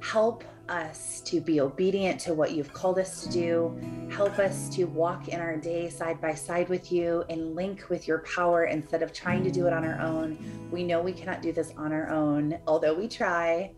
[0.00, 4.08] help us to be obedient to what you've called us to do.
[4.10, 8.08] Help us to walk in our day side by side with you and link with
[8.08, 10.38] your power instead of trying to do it on our own.
[10.70, 13.72] We know we cannot do this on our own, although we try.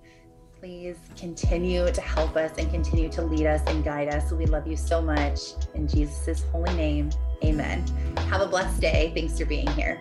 [0.61, 4.33] Please continue to help us and continue to lead us and guide us.
[4.33, 5.39] We love you so much.
[5.75, 7.11] In Jesus' holy name,
[7.45, 7.87] amen.
[8.29, 9.13] Have a blessed day.
[9.15, 10.01] Thanks for being here.